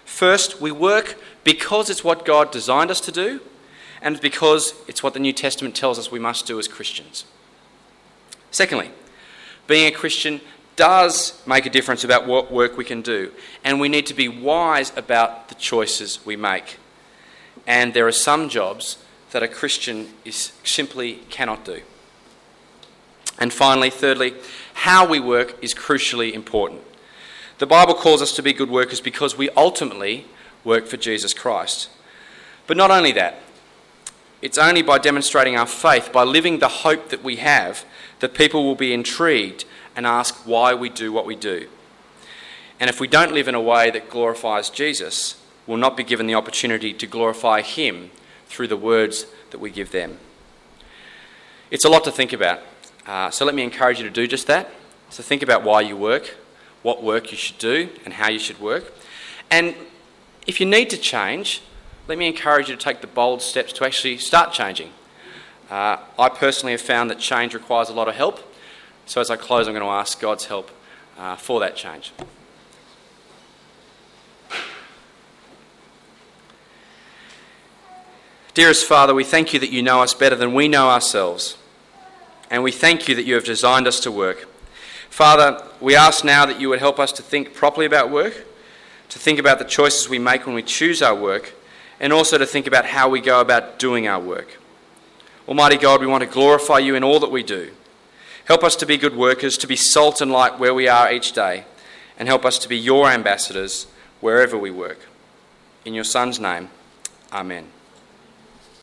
First, 0.03 0.59
we 0.59 0.73
work 0.73 1.17
because 1.45 1.89
it's 1.89 2.03
what 2.03 2.25
God 2.25 2.51
designed 2.51 2.91
us 2.91 2.99
to 2.99 3.11
do, 3.13 3.39
and 4.01 4.19
because 4.19 4.73
it's 4.89 5.01
what 5.01 5.13
the 5.13 5.21
New 5.21 5.31
Testament 5.31 5.77
tells 5.77 5.97
us 5.97 6.11
we 6.11 6.19
must 6.19 6.45
do 6.45 6.59
as 6.59 6.67
Christians. 6.67 7.23
Secondly, 8.51 8.91
being 9.65 9.87
a 9.87 9.95
Christian 9.95 10.41
does 10.75 11.41
make 11.47 11.65
a 11.65 11.69
difference 11.69 12.03
about 12.03 12.27
what 12.27 12.51
work 12.51 12.75
we 12.75 12.83
can 12.83 13.01
do, 13.01 13.31
and 13.63 13.79
we 13.79 13.87
need 13.87 14.07
to 14.07 14.13
be 14.13 14.27
wise 14.27 14.91
about 14.97 15.47
the 15.47 15.55
choices 15.55 16.19
we 16.25 16.35
make. 16.35 16.79
And 17.65 17.93
there 17.93 18.05
are 18.05 18.11
some 18.11 18.49
jobs 18.49 18.97
that 19.33 19.43
a 19.43 19.47
Christian 19.47 20.07
is, 20.23 20.53
simply 20.63 21.15
cannot 21.29 21.65
do. 21.65 21.81
And 23.39 23.51
finally, 23.51 23.89
thirdly, 23.89 24.35
how 24.75 25.07
we 25.07 25.19
work 25.19 25.57
is 25.61 25.73
crucially 25.73 26.33
important. 26.33 26.81
The 27.57 27.65
Bible 27.65 27.95
calls 27.95 28.21
us 28.21 28.35
to 28.35 28.43
be 28.43 28.53
good 28.53 28.69
workers 28.69 29.01
because 29.01 29.35
we 29.35 29.49
ultimately 29.51 30.27
work 30.63 30.85
for 30.85 30.97
Jesus 30.97 31.33
Christ. 31.33 31.89
But 32.67 32.77
not 32.77 32.91
only 32.91 33.11
that, 33.13 33.39
it's 34.43 34.59
only 34.59 34.83
by 34.83 34.99
demonstrating 34.99 35.57
our 35.57 35.65
faith, 35.65 36.11
by 36.13 36.23
living 36.23 36.59
the 36.59 36.67
hope 36.67 37.09
that 37.09 37.23
we 37.23 37.37
have, 37.37 37.85
that 38.19 38.35
people 38.35 38.63
will 38.63 38.75
be 38.75 38.93
intrigued 38.93 39.65
and 39.95 40.05
ask 40.05 40.35
why 40.45 40.75
we 40.75 40.89
do 40.89 41.11
what 41.11 41.25
we 41.25 41.35
do. 41.35 41.67
And 42.79 42.87
if 42.87 42.99
we 42.99 43.07
don't 43.07 43.33
live 43.33 43.47
in 43.47 43.55
a 43.55 43.61
way 43.61 43.89
that 43.89 44.11
glorifies 44.11 44.69
Jesus, 44.69 45.41
we'll 45.65 45.77
not 45.77 45.97
be 45.97 46.03
given 46.03 46.27
the 46.27 46.35
opportunity 46.35 46.93
to 46.93 47.07
glorify 47.07 47.61
Him 47.61 48.11
through 48.53 48.67
the 48.67 48.77
words 48.77 49.25
that 49.49 49.59
we 49.59 49.71
give 49.71 49.91
them. 49.91 50.19
It's 51.71 51.85
a 51.85 51.89
lot 51.89 52.03
to 52.03 52.11
think 52.11 52.33
about. 52.33 52.59
Uh, 53.07 53.31
so 53.31 53.45
let 53.45 53.55
me 53.55 53.63
encourage 53.63 53.97
you 53.97 54.03
to 54.03 54.11
do 54.11 54.27
just 54.27 54.45
that. 54.45 54.69
So 55.09 55.23
think 55.23 55.41
about 55.41 55.63
why 55.63 55.81
you 55.81 55.97
work, 55.97 56.35
what 56.83 57.01
work 57.01 57.31
you 57.31 57.37
should 57.37 57.57
do, 57.57 57.89
and 58.05 58.13
how 58.13 58.29
you 58.29 58.37
should 58.37 58.59
work. 58.61 58.93
And 59.49 59.75
if 60.45 60.59
you 60.59 60.67
need 60.67 60.91
to 60.91 60.97
change, 60.97 61.63
let 62.07 62.19
me 62.19 62.27
encourage 62.27 62.69
you 62.69 62.75
to 62.75 62.81
take 62.81 63.01
the 63.01 63.07
bold 63.07 63.41
steps 63.41 63.73
to 63.73 63.85
actually 63.85 64.17
start 64.19 64.53
changing. 64.53 64.91
Uh, 65.71 65.97
I 66.19 66.29
personally 66.29 66.73
have 66.73 66.81
found 66.81 67.09
that 67.09 67.17
change 67.17 67.55
requires 67.55 67.89
a 67.89 67.93
lot 67.93 68.07
of 68.07 68.13
help. 68.13 68.39
So 69.07 69.19
as 69.19 69.31
I 69.31 69.35
close, 69.35 69.67
I'm 69.67 69.73
going 69.73 69.83
to 69.83 69.89
ask 69.89 70.19
God's 70.19 70.45
help 70.45 70.69
uh, 71.17 71.37
for 71.37 71.59
that 71.61 71.75
change. 71.75 72.11
Dearest 78.53 78.85
Father, 78.85 79.15
we 79.15 79.23
thank 79.23 79.51
you 79.51 79.59
that 79.59 79.71
you 79.71 79.81
know 79.81 80.03
us 80.03 80.13
better 80.13 80.35
than 80.35 80.53
we 80.53 80.67
know 80.67 80.89
ourselves. 80.89 81.57
And 82.51 82.61
we 82.61 82.71
thank 82.71 83.07
you 83.07 83.15
that 83.15 83.25
you 83.25 83.33
have 83.33 83.45
designed 83.45 83.87
us 83.87 83.99
to 84.01 84.11
work. 84.11 84.47
Father, 85.09 85.63
we 85.81 85.95
ask 85.95 86.23
now 86.23 86.45
that 86.45 86.61
you 86.61 86.69
would 86.69 86.79
help 86.79 86.99
us 86.99 87.11
to 87.13 87.23
think 87.23 87.55
properly 87.55 87.87
about 87.87 88.11
work, 88.11 88.45
to 89.09 89.17
think 89.17 89.39
about 89.39 89.57
the 89.57 89.65
choices 89.65 90.07
we 90.07 90.19
make 90.19 90.45
when 90.45 90.53
we 90.53 90.61
choose 90.61 91.01
our 91.01 91.15
work, 91.15 91.53
and 91.99 92.13
also 92.13 92.37
to 92.37 92.45
think 92.45 92.67
about 92.67 92.85
how 92.85 93.09
we 93.09 93.21
go 93.21 93.41
about 93.41 93.79
doing 93.79 94.07
our 94.07 94.19
work. 94.19 94.59
Almighty 95.47 95.77
God, 95.77 95.99
we 95.99 96.07
want 96.07 96.23
to 96.23 96.29
glorify 96.29 96.77
you 96.77 96.93
in 96.93 97.03
all 97.03 97.19
that 97.19 97.31
we 97.31 97.41
do. 97.41 97.71
Help 98.45 98.63
us 98.63 98.75
to 98.75 98.85
be 98.85 98.97
good 98.97 99.15
workers, 99.15 99.57
to 99.57 99.67
be 99.67 99.75
salt 99.75 100.21
and 100.21 100.31
light 100.31 100.59
where 100.59 100.73
we 100.75 100.87
are 100.87 101.11
each 101.11 101.31
day, 101.31 101.65
and 102.19 102.27
help 102.27 102.45
us 102.45 102.59
to 102.59 102.69
be 102.69 102.77
your 102.77 103.09
ambassadors 103.09 103.87
wherever 104.19 104.57
we 104.57 104.69
work. 104.69 104.99
In 105.85 105.95
your 105.95 106.03
Son's 106.03 106.39
name, 106.39 106.69
Amen. 107.31 107.67